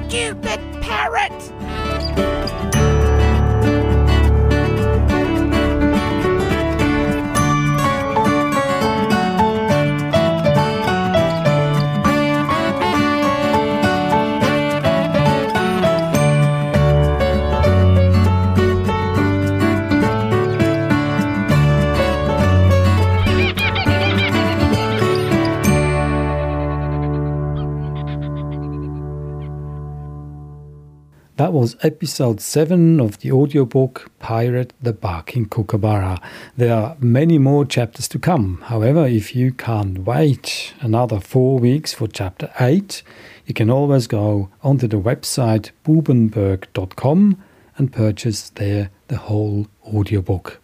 Stupid 0.07 0.61
parrot! 0.81 2.36
That 31.37 31.53
was 31.53 31.77
episode 31.83 32.41
7 32.41 32.99
of 32.99 33.19
the 33.19 33.31
audiobook 33.31 34.09
Pirate 34.17 34.73
the 34.81 34.91
Barking 34.91 35.45
Kookaburra. 35.45 36.19
There 36.55 36.73
are 36.73 36.97
many 36.99 37.37
more 37.37 37.63
chapters 37.63 38.07
to 38.07 38.17
come. 38.17 38.59
However, 38.63 39.05
if 39.05 39.35
you 39.35 39.51
can't 39.51 39.99
wait 39.99 40.73
another 40.79 41.19
four 41.19 41.59
weeks 41.59 41.93
for 41.93 42.07
chapter 42.07 42.51
8, 42.59 43.03
you 43.45 43.53
can 43.53 43.69
always 43.69 44.07
go 44.07 44.49
onto 44.63 44.87
the 44.87 44.99
website 44.99 45.69
bubenberg.com 45.85 47.43
and 47.77 47.93
purchase 47.93 48.49
there 48.49 48.89
the 49.07 49.17
whole 49.17 49.67
audiobook. 49.85 50.59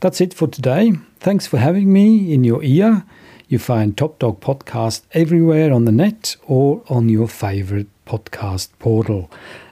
That's 0.00 0.22
it 0.22 0.32
for 0.32 0.48
today. 0.48 0.94
Thanks 1.18 1.46
for 1.46 1.58
having 1.58 1.92
me 1.92 2.32
in 2.32 2.42
your 2.42 2.64
ear. 2.64 3.04
You 3.48 3.58
find 3.58 3.98
Top 3.98 4.18
Dog 4.18 4.40
Podcast 4.40 5.02
everywhere 5.12 5.74
on 5.74 5.84
the 5.84 5.92
net 5.92 6.36
or 6.46 6.82
on 6.88 7.10
your 7.10 7.28
favorite 7.28 7.88
podcast 8.06 8.70
portal. 8.78 9.30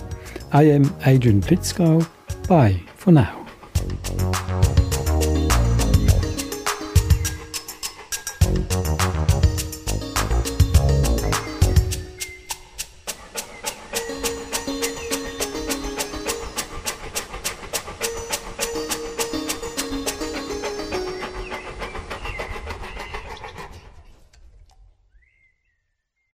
I 0.52 0.62
am 0.62 0.96
Adrian 1.04 1.42
Blitzko. 1.42 2.08
Bye 2.48 2.80
for 2.96 3.12
now. 3.12 3.36